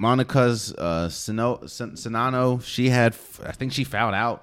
[0.00, 4.42] Monika's uh, Czinano, she had, I think she fouled out.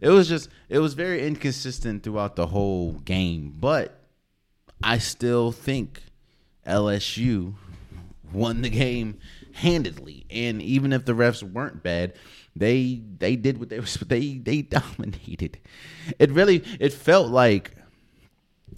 [0.00, 3.54] It was just, it was very inconsistent throughout the whole game.
[3.58, 3.98] But
[4.82, 6.02] I still think
[6.66, 7.54] LSU
[8.32, 9.18] won the game
[9.52, 10.26] handedly.
[10.28, 12.14] And even if the refs weren't bad,
[12.56, 13.86] they they did what they were.
[14.06, 15.58] They they dominated.
[16.18, 17.76] It really it felt like,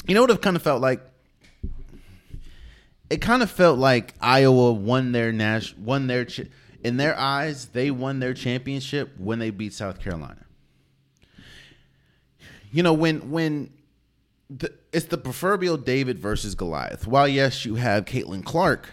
[0.07, 1.01] you know what it kind of felt like
[3.11, 6.27] it kind of felt like Iowa won their Nash won their
[6.83, 10.45] in their eyes they won their championship when they beat South Carolina.
[12.73, 13.73] You know when when
[14.51, 17.07] the, it's the proverbial David versus Goliath.
[17.07, 18.89] While yes, you have Caitlin Clark,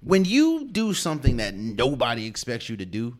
[0.00, 3.18] when you do something that nobody expects you to do,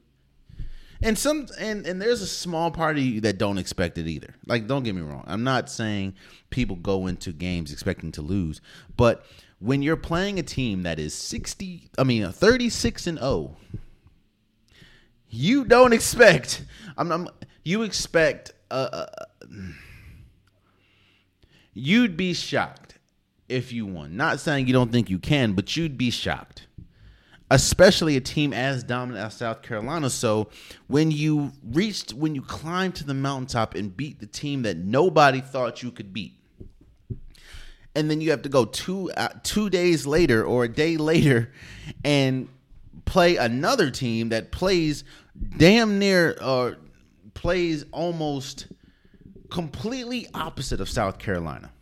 [1.03, 4.35] and some and and there's a small part of you that don't expect it either.
[4.47, 6.15] Like don't get me wrong, I'm not saying
[6.51, 8.61] people go into games expecting to lose,
[8.97, 9.25] but
[9.61, 13.57] when you're playing a team that is 60, I mean, 36 and 0,
[15.29, 16.65] you don't expect,
[16.97, 17.29] I'm, I'm
[17.63, 19.27] you expect, uh, uh,
[21.75, 22.99] you'd be shocked
[23.49, 24.17] if you won.
[24.17, 26.67] Not saying you don't think you can, but you'd be shocked.
[27.51, 30.09] Especially a team as dominant as South Carolina.
[30.09, 30.49] So
[30.87, 35.41] when you reached, when you climbed to the mountaintop and beat the team that nobody
[35.41, 36.35] thought you could beat,
[37.95, 41.53] and then you have to go two uh, two days later or a day later
[42.05, 42.49] and
[43.05, 45.03] play another team that plays
[45.57, 46.77] damn near or
[47.35, 48.69] plays almost
[49.51, 51.73] completely opposite of South Carolina.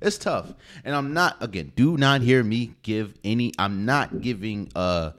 [0.00, 0.52] It's tough.
[0.84, 5.12] And I'm not again, do not hear me give any I'm not giving uh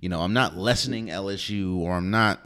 [0.00, 2.40] you know, I'm not lessening LSU or I'm not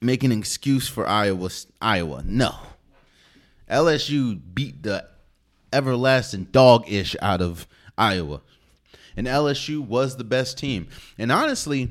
[0.00, 1.50] making an excuse for Iowa
[1.80, 2.22] Iowa.
[2.24, 2.54] No.
[3.70, 5.06] LSU beat the
[5.72, 8.40] everlasting dog ish out of Iowa.
[9.16, 10.88] And LSU was the best team.
[11.18, 11.90] And honestly,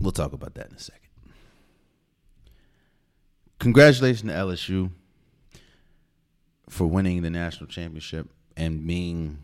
[0.00, 1.01] we'll talk about that in a second.
[3.62, 4.90] Congratulations to LSU
[6.68, 9.38] for winning the national championship and being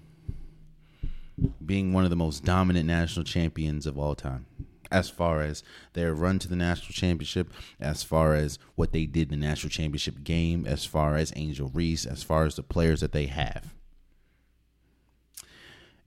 [1.65, 4.45] being one of the most dominant national champions of all time
[4.91, 9.31] as far as their run to the national championship, as far as what they did
[9.31, 13.01] in the national championship game, as far as Angel Reese, as far as the players
[13.03, 13.73] that they have.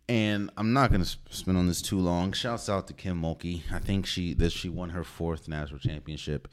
[0.09, 2.33] And I'm not going to spend on this too long.
[2.33, 3.61] Shouts out to Kim Mulkey.
[3.71, 6.49] I think she that she won her fourth national championship.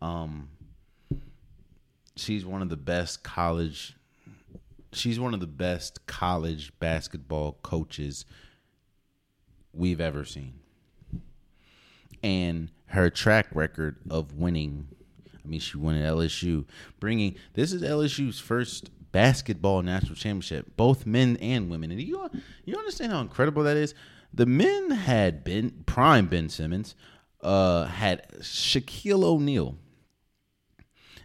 [0.00, 0.48] Um,
[2.16, 3.96] she's one of the best college.
[4.92, 8.24] She's one of the best college basketball coaches
[9.72, 10.60] we've ever seen
[12.24, 14.88] and her track record of winning.
[15.32, 16.64] I mean, she won at LSU,
[16.98, 21.90] bringing this is LSU's first basketball national championship, both men and women.
[21.90, 22.28] And you
[22.64, 23.94] you understand how incredible that is.
[24.32, 26.96] The men had been prime Ben Simmons,
[27.42, 29.76] uh, had Shaquille O'Neal,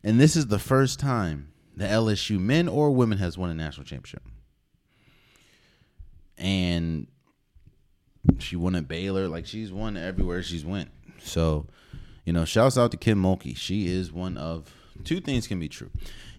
[0.03, 3.85] and this is the first time the LSU men or women has won a national
[3.85, 4.23] championship.
[6.37, 7.07] And
[8.37, 9.27] she won at Baylor.
[9.27, 10.91] Like she's won everywhere she's went.
[11.19, 11.67] So,
[12.25, 13.55] you know, shouts out to Kim Mulkey.
[13.55, 15.89] She is one of two things can be true.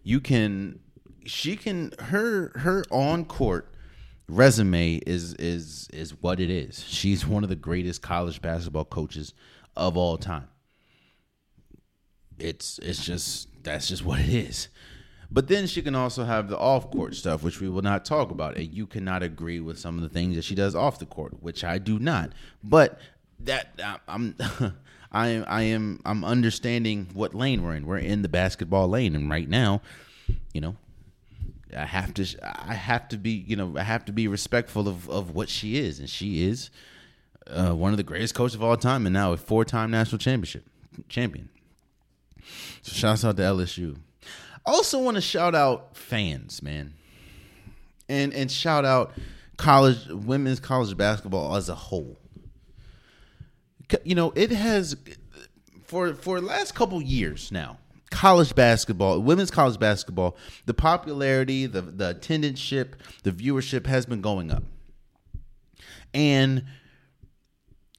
[0.03, 0.81] You can
[1.25, 3.73] she can her her on court
[4.29, 6.85] resume is is is what it is.
[6.87, 9.33] She's one of the greatest college basketball coaches
[9.75, 10.49] of all time.
[12.41, 14.69] It's it's just that's just what it is.
[15.33, 18.33] But then she can also have the off court stuff, which we will not talk
[18.33, 18.57] about.
[18.57, 21.41] And you cannot agree with some of the things that she does off the court,
[21.41, 22.33] which I do not.
[22.65, 22.99] But
[23.41, 24.35] that I'm
[25.13, 27.87] I am I am I'm understanding what lane we're in.
[27.87, 29.83] We're in the basketball lane, and right now,
[30.53, 30.77] you know,
[31.77, 35.09] I have to I have to be you know I have to be respectful of
[35.09, 36.71] of what she is, and she is
[37.47, 40.19] uh, one of the greatest coaches of all time, and now a four time national
[40.19, 40.65] championship
[41.09, 41.49] champion.
[42.83, 43.97] So shouts out to LSU.
[44.67, 46.95] Also want to shout out fans, man.
[48.09, 49.13] And and shout out
[49.57, 52.19] college women's college basketball as a whole.
[54.05, 54.97] You know, it has
[55.85, 57.79] for for the last couple years now.
[58.11, 60.37] College basketball, women's college basketball,
[60.67, 64.65] the popularity, the the attendance, the viewership has been going up.
[66.13, 66.65] And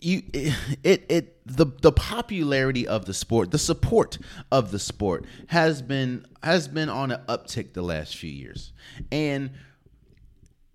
[0.02, 0.24] you
[0.84, 4.18] it it the the popularity of the sport, the support
[4.52, 8.74] of the sport has been has been on an uptick the last few years.
[9.12, 9.52] And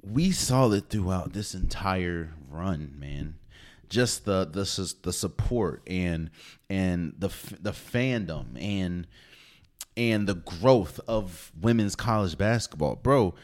[0.02, 3.36] we saw it throughout this entire run, man.
[3.88, 6.30] Just the the the support and
[6.70, 7.28] and the
[7.60, 9.06] the fandom and
[9.96, 13.34] and the growth of women's college basketball, bro.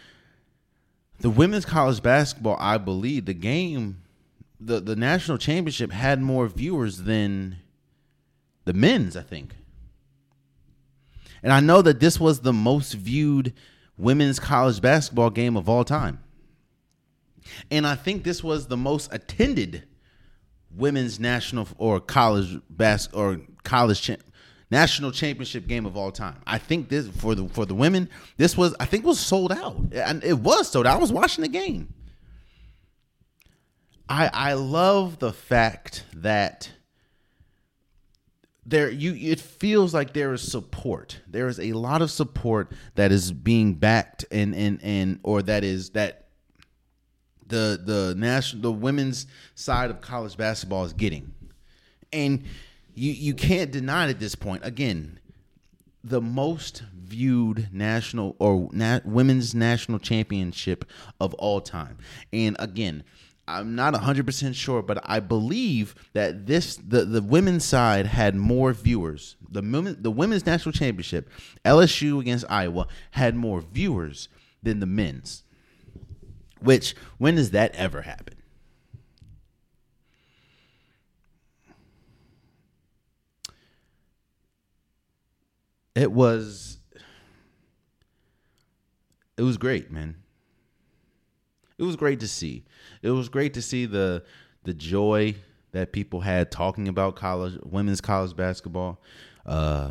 [1.20, 4.01] the women's college basketball, I believe the game,
[4.64, 7.56] the the national championship had more viewers than
[8.64, 9.16] the men's.
[9.16, 9.54] I think,
[11.42, 13.54] and I know that this was the most viewed
[13.96, 16.20] women's college basketball game of all time,
[17.70, 19.84] and I think this was the most attended
[20.74, 24.16] women's national or college bas or college cha-
[24.70, 26.40] national championship game of all time.
[26.46, 29.76] I think this for the for the women, this was I think was sold out.
[29.92, 30.96] And it was sold out.
[30.96, 31.92] I was watching the game.
[34.12, 36.70] I I love the fact that
[38.66, 41.20] there you it feels like there is support.
[41.26, 45.64] There is a lot of support that is being backed and and and or that
[45.64, 46.26] is that
[47.46, 51.32] the the national the women's side of college basketball is getting.
[52.12, 52.44] And
[52.94, 54.62] you you can't deny it at this point.
[54.62, 55.20] Again,
[56.04, 60.84] the most viewed national or na- women's national championship
[61.18, 61.96] of all time.
[62.30, 63.04] And again,
[63.48, 68.72] I'm not 100% sure, but I believe that this the, the women's side had more
[68.72, 69.36] viewers.
[69.50, 71.28] The women, the women's national championship,
[71.64, 74.28] LSU against Iowa had more viewers
[74.62, 75.42] than the men's.
[76.60, 78.36] Which when does that ever happen?
[85.94, 86.78] it was
[89.36, 90.16] it was great, man.
[91.82, 92.64] It was great to see.
[93.02, 94.22] It was great to see the
[94.62, 95.34] the joy
[95.72, 99.00] that people had talking about college women's college basketball.
[99.44, 99.90] Uh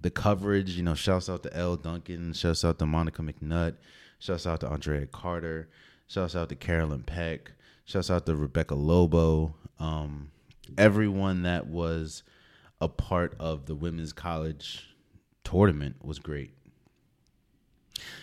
[0.00, 3.74] the coverage, you know, shouts out to Elle Duncan, shouts out to Monica McNutt,
[4.18, 5.68] shouts out to Andraya Carter,
[6.06, 7.52] shouts out to Carolyn Peck,
[7.84, 10.30] shouts out to Rebecca Lobo, um,
[10.78, 12.22] everyone that was
[12.80, 14.88] a part of the women's college
[15.44, 16.54] tournament was great.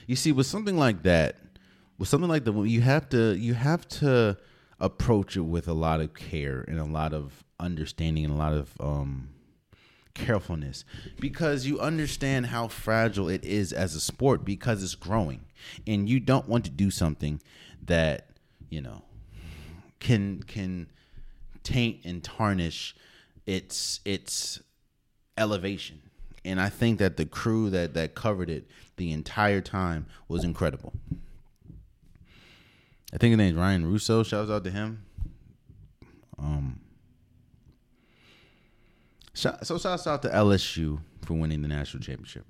[0.07, 1.46] You see, with something like that,
[1.97, 4.37] with something like that, you have to you have to
[4.79, 8.53] approach it with a lot of care and a lot of understanding and a lot
[8.53, 9.29] of um,
[10.13, 10.85] carefulness
[11.19, 15.41] because you understand how fragile it is as a sport because it's growing
[15.87, 17.41] and you don't want to do something
[17.83, 18.27] that
[18.69, 19.01] you know
[19.99, 20.87] can can
[21.63, 22.95] taint and tarnish
[23.47, 24.61] its its
[25.37, 26.01] elevation
[26.47, 30.93] and I think that the crew that that covered it the entire time was incredible.
[33.13, 34.25] I think his name's Ryan Ruocco.
[34.25, 35.05] Shouts out to him.
[36.37, 36.79] Um,
[39.33, 42.45] so shouts out to LSU for winning the national championship.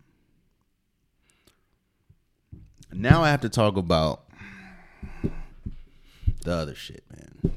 [2.92, 4.24] Now I have to talk about
[6.44, 7.54] the other shit, man.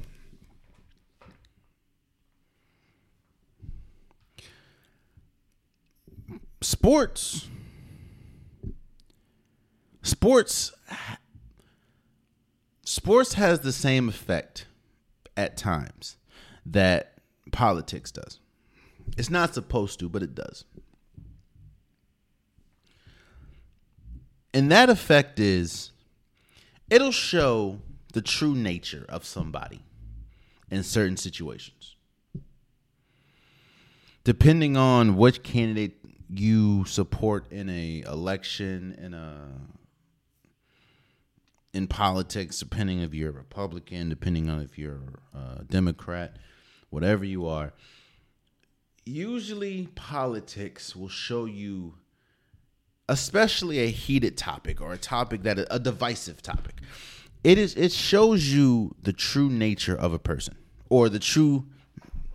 [6.63, 7.47] sports
[10.03, 10.71] sports
[12.91, 14.65] sports has the same effect
[15.37, 16.17] at times
[16.65, 17.13] that
[17.53, 18.39] politics does.
[19.17, 20.65] It's not supposed to, but it does.
[24.53, 25.91] And that effect is
[26.89, 27.79] it'll show
[28.11, 29.81] the true nature of somebody
[30.69, 31.95] in certain situations.
[34.25, 35.97] Depending on which candidate
[36.29, 39.47] you support in a election in a
[41.73, 44.99] in politics, depending if you're a Republican, depending on if you're
[45.33, 46.37] a Democrat,
[46.89, 47.73] whatever you are,
[49.05, 51.95] usually politics will show you,
[53.07, 56.81] especially a heated topic or a topic that a divisive topic.
[57.43, 60.55] It is it shows you the true nature of a person
[60.89, 61.65] or the true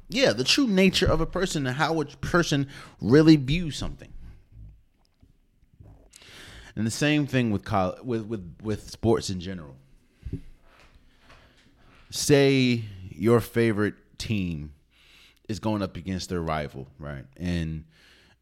[0.08, 2.68] yeah, the true nature of a person and how a person
[3.00, 4.12] really views something.
[6.76, 9.76] And the same thing with college, with with with sports in general.
[12.10, 14.74] Say your favorite team
[15.48, 17.24] is going up against their rival, right?
[17.38, 17.84] And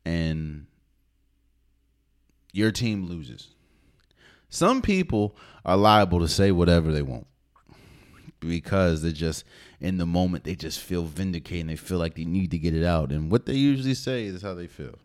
[0.04, 0.66] and
[2.52, 3.48] your team loses.
[4.48, 7.26] Some people are liable to say whatever they want
[8.40, 9.44] because they're just
[9.80, 12.74] in the moment they just feel vindicated and they feel like they need to get
[12.74, 14.98] it out and what they usually say is how they feel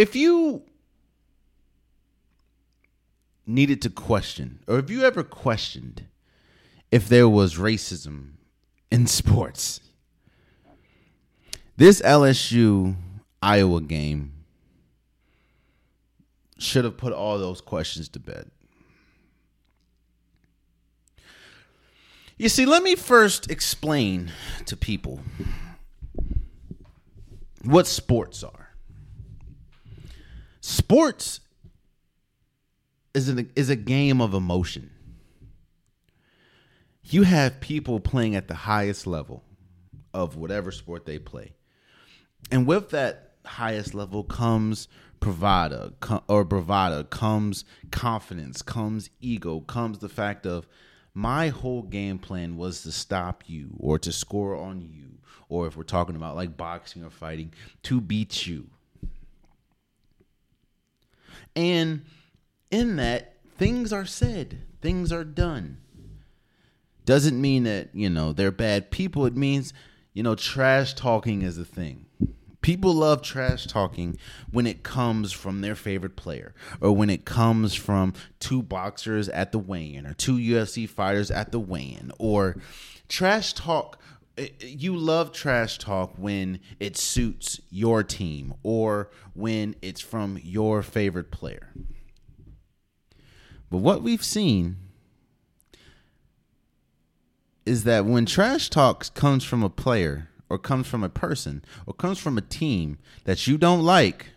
[0.00, 0.62] if you
[3.46, 6.06] needed to question or if you ever questioned
[6.90, 8.30] if there was racism
[8.90, 9.80] in sports
[11.76, 12.94] this LSU
[13.42, 14.32] Iowa game
[16.58, 18.50] should have put all those questions to bed.
[22.36, 24.30] You see, let me first explain
[24.66, 25.20] to people
[27.64, 28.59] what sports are.
[30.60, 31.40] Sports
[33.14, 34.90] is an, is a game of emotion.
[37.04, 39.42] You have people playing at the highest level
[40.14, 41.54] of whatever sport they play.
[42.50, 44.88] And with that highest level comes
[45.18, 45.92] bravado
[46.28, 50.66] or bravado comes confidence comes ego comes the fact of
[51.12, 55.76] my whole game plan was to stop you or to score on you or if
[55.76, 57.52] we're talking about like boxing or fighting
[57.82, 58.66] to beat you
[61.56, 62.04] and
[62.70, 65.78] in that things are said things are done
[67.04, 69.72] doesn't mean that you know they're bad people it means
[70.12, 72.06] you know trash talking is a thing
[72.62, 74.18] People love trash talking
[74.50, 79.50] when it comes from their favorite player or when it comes from two boxers at
[79.50, 82.56] the weigh in or two UFC fighters at the weigh in or
[83.08, 83.98] trash talk.
[84.40, 90.82] Eh, you love trash talk when it suits your team or when it's from your
[90.82, 91.68] favorite player.
[93.70, 94.76] But what we've seen
[97.66, 101.94] is that when trash talk comes from a player, or comes from a person or
[101.94, 104.30] comes from a team that you don't like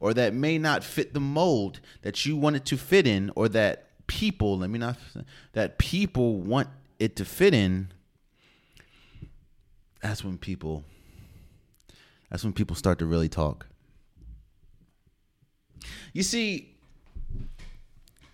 [0.00, 3.48] or that may not fit the mold that you want it to fit in or
[3.48, 4.96] that people let me not
[5.52, 7.92] that people want it to fit in
[10.00, 10.84] that's when people
[12.30, 13.66] that's when people start to really talk.
[16.12, 16.74] You see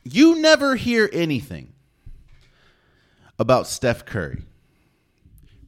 [0.04, 1.72] you never hear anything
[3.38, 4.42] about Steph Curry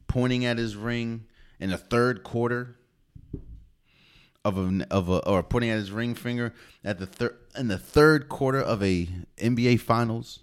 [0.07, 1.25] pointing at his ring
[1.59, 2.75] in the third quarter
[4.45, 7.77] of a of a or pointing at his ring finger at the third in the
[7.77, 10.39] third quarter of a NBA finals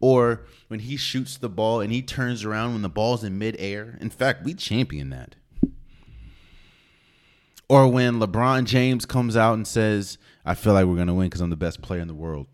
[0.00, 3.96] or when he shoots the ball and he turns around when the ball's in midair.
[4.00, 5.36] In fact, we champion that.
[7.68, 11.26] Or when LeBron James comes out and says, I feel like we're going to win
[11.26, 12.46] because I'm the best player in the world.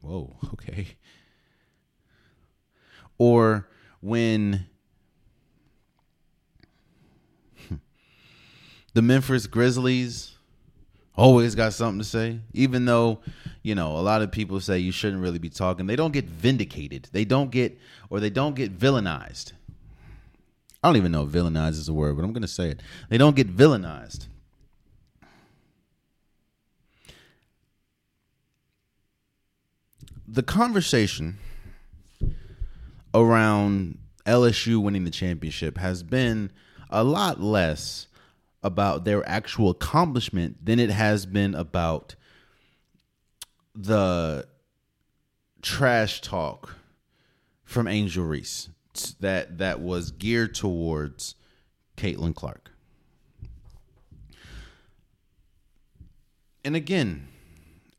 [0.00, 0.88] Whoa, okay.
[3.18, 3.68] Or
[4.00, 4.66] when
[8.94, 10.35] the Memphis Grizzlies
[11.16, 13.20] always got something to say, even though,
[13.62, 15.86] you know, a lot of people say you shouldn't really be talking.
[15.86, 17.08] They don't get vindicated.
[17.12, 17.78] They don't get,
[18.10, 19.52] or they don't get villainized.
[20.82, 22.80] I don't even know if villainized is a word, but I'm to say it.
[23.08, 24.28] They don't get villainized.
[30.28, 31.38] The conversation
[33.14, 36.50] around LSU winning the championship has been
[36.90, 38.06] a lot less
[38.66, 42.16] about their actual accomplishment than it has been about
[43.74, 44.46] the
[45.62, 46.74] trash talk
[47.64, 48.68] from Angel Reese
[49.20, 51.36] that that was geared towards
[51.96, 52.72] Caitlin Clark.
[56.64, 57.28] And again,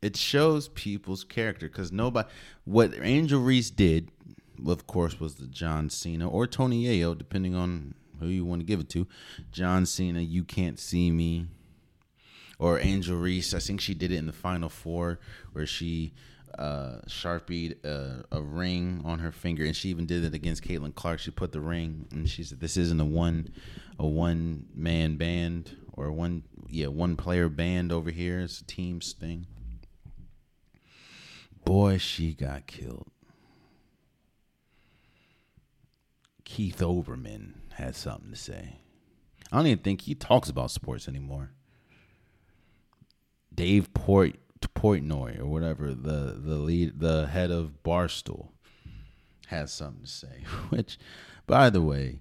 [0.02, 2.28] it shows people's character because nobody
[2.64, 4.10] what Angel Reese did
[4.66, 8.66] of course, was the John Cena or Tony Yayo, depending on who you want to
[8.66, 9.06] give it to.
[9.52, 11.46] John Cena, You Can't See Me.
[12.58, 15.20] Or Angel Reese, I think she did it in the Final Four,
[15.52, 16.12] where she
[16.58, 20.92] uh, sharpied a, a, ring on her finger, and she even did it against Caitlin
[20.92, 21.20] Clark.
[21.20, 23.52] She put the ring, and she said, "This isn't a one,
[23.96, 28.40] a one man band or one, yeah, one player band over here.
[28.40, 29.46] It's a teams thing."
[31.64, 33.06] Boy, she got killed.
[36.44, 38.80] Keith Olbermann had something to say.
[39.50, 41.52] I don't even think he talks about sports anymore.
[43.54, 44.36] Dave Port
[44.74, 48.50] Portnoy or whatever the the lead the head of Barstool
[49.46, 50.44] has something to say.
[50.68, 50.98] Which,
[51.46, 52.18] by the way,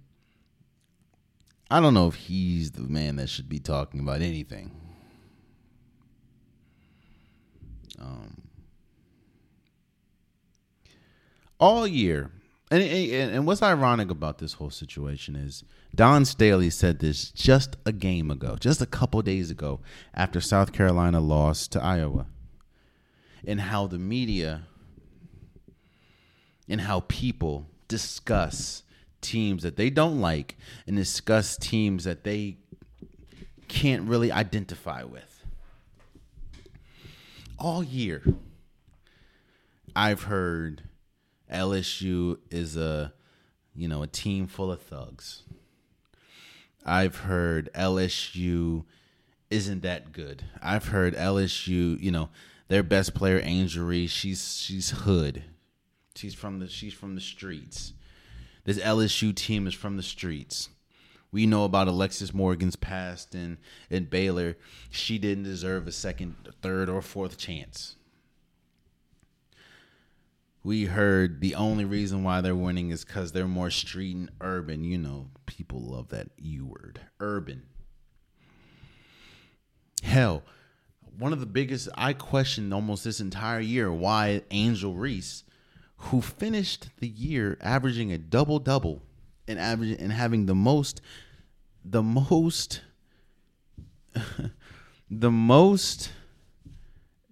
[1.70, 4.72] I don't know if he's the man that should be talking about anything.
[8.00, 8.44] Um,
[11.60, 12.32] all year,
[12.70, 15.64] and, and, and what's ironic about this whole situation is
[15.96, 19.80] Dawn Staley said this just a game ago, just a couple days ago,
[20.14, 22.28] after South Carolina lost to Iowa,
[23.46, 24.64] and how the media
[26.68, 28.84] and how people discuss
[29.22, 32.58] teams that they don't like and discuss teams that they
[33.68, 35.44] can't really identify with.
[37.58, 38.24] All year,
[39.96, 40.84] I've heard
[41.52, 43.14] LSU is a
[43.76, 45.44] you know a team full of thugs.
[46.86, 48.86] I've heard LSU
[49.50, 50.44] isn't that good.
[50.62, 52.30] I've heard LSU, you know,
[52.70, 55.44] their best player Angel Reese, she's she's hood.
[56.16, 57.94] She's from the she's from the streets.
[58.64, 60.70] This LSU team is from the streets.
[61.32, 63.58] We know about Alexis Morgan's past and
[63.90, 64.58] in Baylor.
[64.90, 67.97] She didn't deserve a second, third, or fourth chance.
[70.68, 74.84] We heard the only reason why they're winning is because they're more street and urban.
[74.84, 77.68] You know, people love that U word urban.
[80.04, 80.44] Hell,
[81.18, 85.46] one of the biggest, I questioned almost this entire year why Angel Reese,
[85.96, 89.04] who finished the year averaging a double double
[89.48, 91.00] and averaging and having the most
[91.86, 92.82] the most
[95.10, 96.12] the most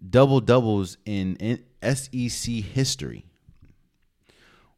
[0.09, 1.61] double doubles in, in
[1.93, 3.25] SEC history.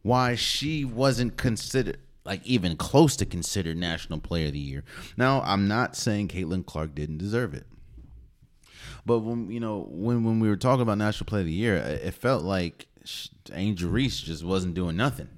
[0.01, 4.83] Why she wasn't considered like even close to considered national player of the year.
[5.15, 7.65] Now, I'm not saying Caitlin Clark didn't deserve it.
[9.05, 11.75] But when you know when when we were talking about national player of the year,
[11.75, 12.87] it felt like
[13.53, 15.29] Angel Reese just wasn't doing nothing.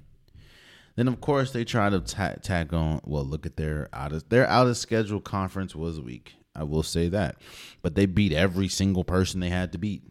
[0.96, 3.00] Then of course they try to ta- tack on.
[3.04, 6.34] Well, look at their out of their out of schedule conference was weak.
[6.54, 7.36] I will say that,
[7.80, 10.02] but they beat every single person they had to beat,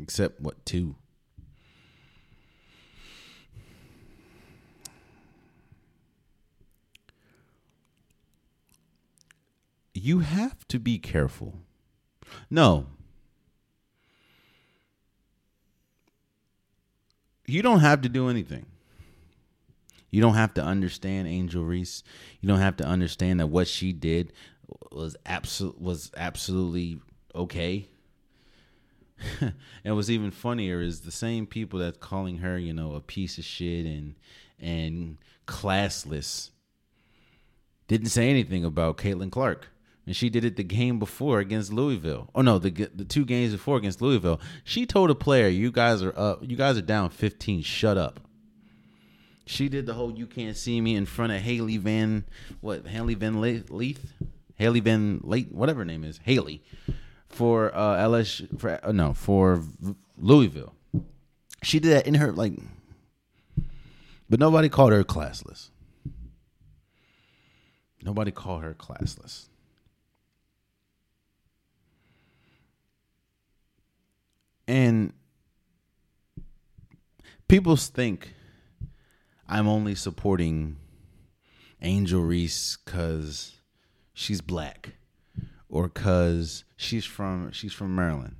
[0.00, 0.96] except what two.
[9.94, 11.54] You have to be careful.
[12.50, 12.86] No,
[17.46, 18.66] you don't have to do anything.
[20.10, 22.02] You don't have to understand Angel Reese.
[22.40, 24.32] You don't have to understand that what she did
[24.92, 27.00] was absolute was absolutely
[27.34, 27.88] okay.
[29.84, 33.38] and what's even funnier is the same people that's calling her, you know, a piece
[33.38, 34.14] of shit and
[34.60, 36.50] and classless
[37.88, 39.68] didn't say anything about Caitlin Clark.
[40.06, 42.30] And she did it the game before against Louisville.
[42.34, 44.40] Oh no, the the two games before against Louisville.
[44.64, 46.40] She told a player, "You guys are up.
[46.48, 47.62] You guys are down 15.
[47.62, 48.20] Shut up."
[49.44, 52.24] She did the whole "you can't see me" in front of Haley Van
[52.62, 54.14] what Haley Van Leith,
[54.54, 56.62] Haley Van Late, whatever her name is, Haley,
[57.28, 59.62] for uh, LSU for uh, no for
[60.18, 60.74] Louisville.
[61.62, 62.54] She did that in her like,
[64.28, 65.70] but nobody called her classless.
[68.02, 69.48] Nobody called her classless.
[74.66, 75.14] And
[77.48, 78.34] people think
[79.48, 80.76] I'm only supporting
[81.80, 83.56] Angel Reese because
[84.12, 84.97] she's black
[85.68, 88.36] or because she's from she's from Maryland.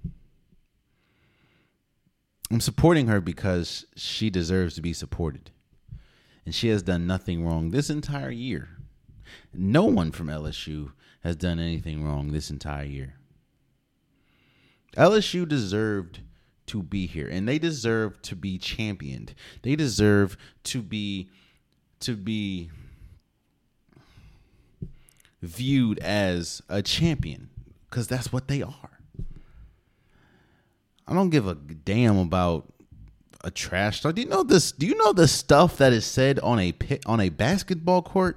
[2.51, 5.51] I'm supporting her because she deserves to be supported.
[6.47, 8.71] And she has done nothing wrong this entire year.
[9.53, 13.15] No one from LSU has done anything wrong this entire year.
[14.97, 16.21] LSU deserved
[16.69, 19.35] to be here and they deserve to be championed.
[19.63, 21.29] They deserve to be
[22.01, 22.71] to be
[25.43, 27.51] viewed as a champion
[27.91, 29.01] cuz that's what they are.
[31.07, 32.73] I don't give a damn about
[33.43, 34.15] a trash talk.
[34.15, 34.73] Do you know this?
[34.73, 38.37] Do you know the stuff that is said on a pit, on a basketball court?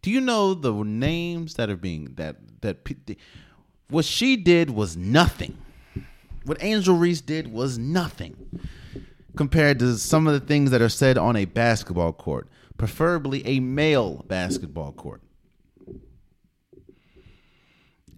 [0.00, 2.88] Do you know the names that are being that that
[3.92, 5.58] what she did was nothing.
[6.44, 8.60] What Angel Reese did was nothing
[9.36, 13.60] compared to some of the things that are said on a basketball court, preferably a
[13.60, 15.22] male basketball court.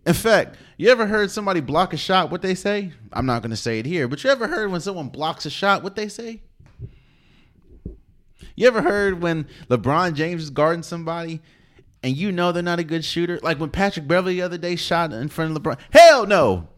[0.06, 2.30] In fact, you ever heard somebody block a shot?
[2.30, 2.92] What they say?
[3.12, 5.50] I'm not going to say it here, but you ever heard when someone blocks a
[5.50, 5.82] shot?
[5.82, 6.42] What they say?
[8.56, 11.40] You ever heard when LeBron James is guarding somebody
[12.02, 13.40] and you know they're not a good shooter.
[13.42, 15.78] Like when Patrick Beverley the other day shot in front of LeBron.
[15.90, 16.68] Hell no.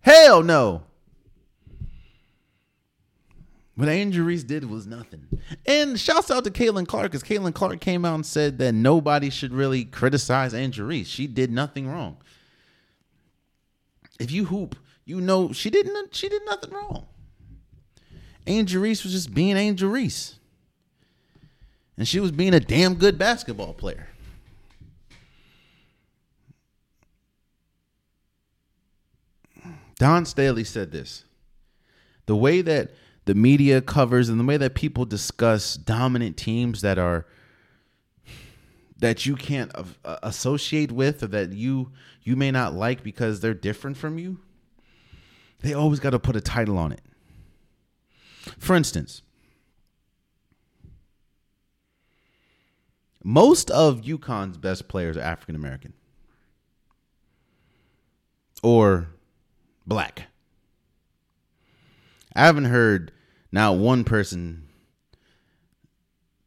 [0.00, 0.84] Hell no.
[3.74, 3.88] What
[4.22, 5.26] Reese did was nothing.
[5.64, 9.30] And shouts out to Caitlin Clark because Caitlin Clark came out and said that nobody
[9.30, 10.52] should really criticize
[10.86, 11.08] Reese.
[11.08, 12.18] She did nothing wrong.
[14.20, 17.06] If you hoop, you know she didn't she did nothing wrong.
[18.46, 20.38] Angel Reese was just being Angel Reese.
[21.96, 24.08] And she was being a damn good basketball player.
[29.98, 31.24] Dawn Staley said this
[32.26, 32.90] the way that
[33.24, 37.26] the media covers and the way that people discuss dominant teams that are
[38.98, 41.90] that you can't uh, associate with or that you
[42.22, 44.38] you may not like because they're different from you
[45.60, 47.02] they always got to put a title on it
[48.58, 49.22] for instance
[53.24, 55.92] most of UConn's best players are African American
[58.62, 59.08] or
[59.86, 60.28] black.
[62.34, 63.12] I haven't heard
[63.50, 64.68] now one person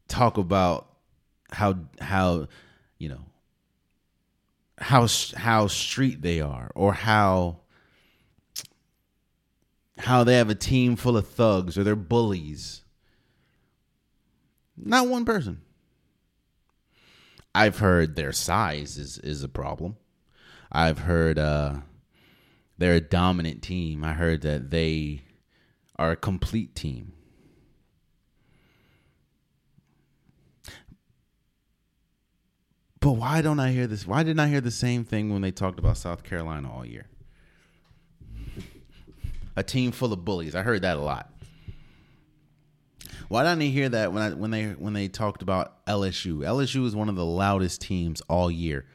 [0.08, 0.88] talk about
[1.50, 2.48] how how
[2.98, 3.24] you know
[4.78, 5.06] how
[5.36, 7.60] how street they are or how
[9.98, 12.82] how they have a team full of thugs or they're bullies.
[14.76, 15.62] Not one person.
[17.54, 19.96] I've heard their size is is a problem.
[20.70, 21.76] I've heard uh,
[22.76, 24.04] they're a dominant team.
[24.04, 25.22] I heard that they
[25.96, 27.12] are a complete team.
[33.00, 34.04] But why don't I hear this?
[34.04, 37.06] Why didn't I hear the same thing when they talked about South Carolina all year?
[39.54, 40.56] A team full of bullies.
[40.56, 41.32] I heard that a lot.
[43.28, 46.38] Why didn't I hear that when I when they when they talked about LSU?
[46.38, 48.86] LSU is one of the loudest teams all year,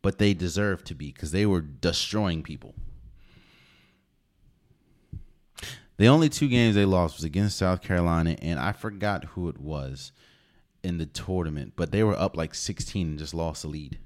[0.00, 2.75] but they deserve to be because they were destroying people.
[5.98, 9.58] The only two games they lost was against South Carolina, and I forgot who it
[9.58, 10.12] was
[10.82, 13.98] in the tournament, but they were up like 16 and just lost the lead.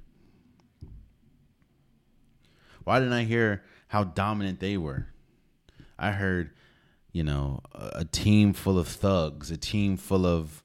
[2.84, 5.09] Why didn't I hear how dominant they were?
[5.99, 6.51] I heard,
[7.12, 10.62] you know, a, team full of thugs, a team full of,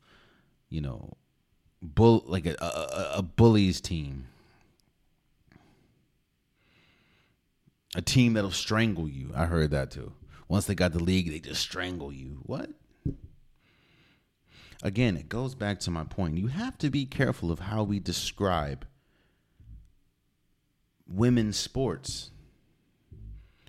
[0.69, 1.17] you know,
[1.81, 4.27] bull like a, a, a bullies team.
[7.95, 9.31] A team that'll strangle you.
[9.35, 10.13] I heard that too.
[10.47, 12.39] Once they got the league, they just strangle you.
[12.43, 12.69] What?
[14.83, 16.37] Again, it goes back to my point.
[16.37, 18.85] You have to be careful of how we describe
[21.07, 22.31] women's sports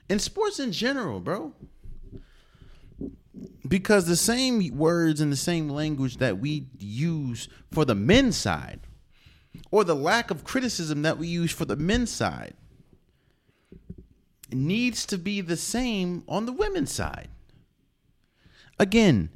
[0.09, 1.53] and sports in general, bro.
[3.67, 8.81] Because the same words and the same language that we use for the men's side,
[9.71, 12.55] or the lack of criticism that we use for the men's side,
[14.53, 17.29] needs to be the same on the women's side.
[18.79, 19.31] Again,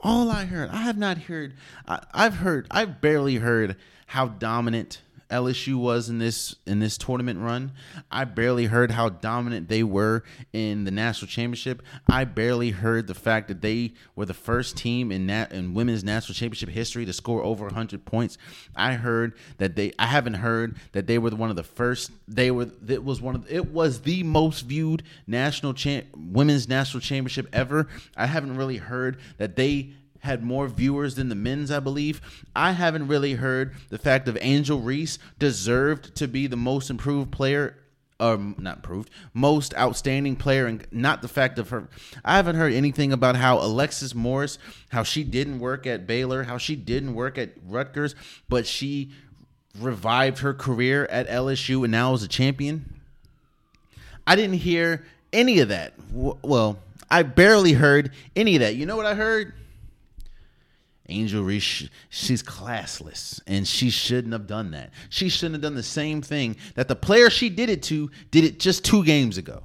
[0.00, 1.54] all I heard, I have not heard,
[1.86, 3.76] I, have heard, I've barely heard
[4.08, 5.00] how dominant
[5.32, 7.72] LSU was in this in this tournament run.
[8.10, 10.22] I barely heard how dominant they were
[10.52, 11.82] in the national championship.
[12.08, 16.04] I barely heard the fact that they were the first team in nat in women's
[16.04, 18.36] national championship history to score over 100 points.
[18.76, 22.50] I heard that they I haven't heard that they were one of the first they
[22.50, 27.48] were it was one of it was the most viewed national champ women's national championship
[27.54, 27.88] ever.
[28.16, 32.20] I haven't really heard that they had more viewers than the men's, I believe.
[32.54, 37.30] I haven't really heard the fact of Angel Reese deserved to be the most improved
[37.30, 37.76] player
[38.20, 41.88] um, not improved, most outstanding player, and not the fact of her.
[42.24, 44.58] I haven't heard anything about how Alexis Morris,
[44.90, 48.14] how she didn't work at Baylor, how she didn't work at Rutgers,
[48.48, 49.10] but she
[49.80, 53.00] revived her career at LSU and now is a champion.
[54.24, 55.94] I didn't hear any of that.
[56.12, 56.78] Well,
[57.10, 58.76] I barely heard any of that.
[58.76, 59.52] You know what I heard?
[61.08, 64.90] Angel Reese, she's classless, and she shouldn't have done that.
[65.08, 68.44] She shouldn't have done the same thing that the player she did it to did
[68.44, 69.62] it just two games ago.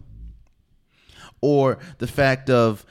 [1.41, 2.85] Or the fact of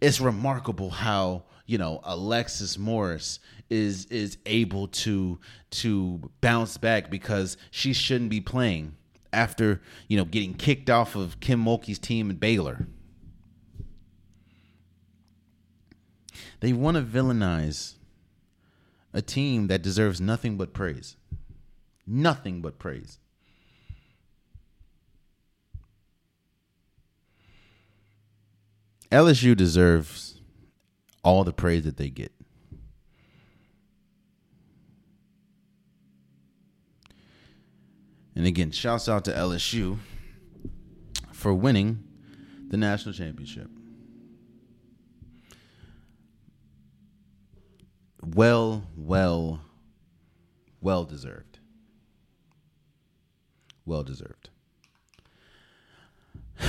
[0.00, 3.38] it's remarkable how you know Alexis Morris
[3.70, 5.38] is is able to
[5.70, 8.96] to bounce back because she shouldn't be playing
[9.32, 12.86] after you know getting kicked off of Kim Mulkey's team at Baylor.
[16.62, 17.94] They want to villainize
[19.12, 21.16] a team that deserves nothing but praise.
[22.06, 23.18] Nothing but praise.
[29.10, 30.40] LSU deserves
[31.24, 32.30] all the praise that they get.
[38.36, 39.98] And again, shouts out to LSU
[41.32, 42.04] for winning
[42.68, 43.68] the national championship.
[48.24, 49.60] Well, well,
[50.80, 51.58] well deserved.
[53.84, 54.50] Well deserved.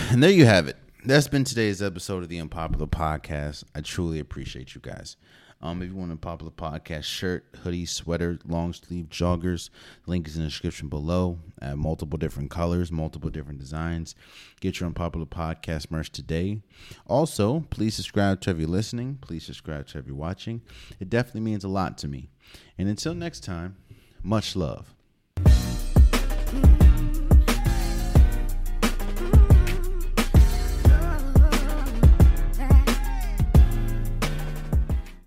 [0.10, 0.78] And there you have it.
[1.06, 3.64] That's been today's episode of the Unpopular Podcast.
[3.76, 5.18] I truly appreciate you guys.
[5.64, 9.70] Um, if you want a popular podcast shirt, hoodie, sweater, long sleeve joggers,
[10.06, 11.40] link is in the description below.
[11.74, 14.14] Multiple different colors, multiple different designs.
[14.60, 16.62] Get your unpopular podcast merch today.
[17.08, 19.20] Also, please subscribe to every listening.
[19.22, 20.62] Please subscribe to every watching.
[21.00, 22.30] It definitely means a lot to me.
[22.78, 23.78] And until next time,
[24.22, 24.94] much love.